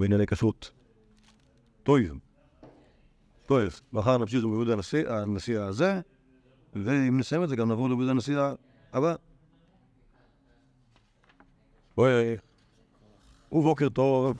בענייני 0.00 0.26
כשרות. 0.26 0.70
טויב. 1.82 2.18
טויב. 3.46 3.80
מחר 3.92 4.18
נמשיך 4.18 4.44
עם 4.44 4.52
יהודה 4.52 4.72
הנשיא, 4.72 5.08
הנשיא 5.08 5.60
הזה, 5.60 6.00
ואם 6.72 7.18
נסיים 7.18 7.44
את 7.44 7.48
זה 7.48 7.56
גם 7.56 7.68
נעבור 7.68 7.88
ליהודה 7.88 8.10
הנשיא 8.10 8.38
הבא. 8.92 9.14
בואי, 11.96 12.36
ובוקר 13.52 13.88
טוב. 13.88 14.36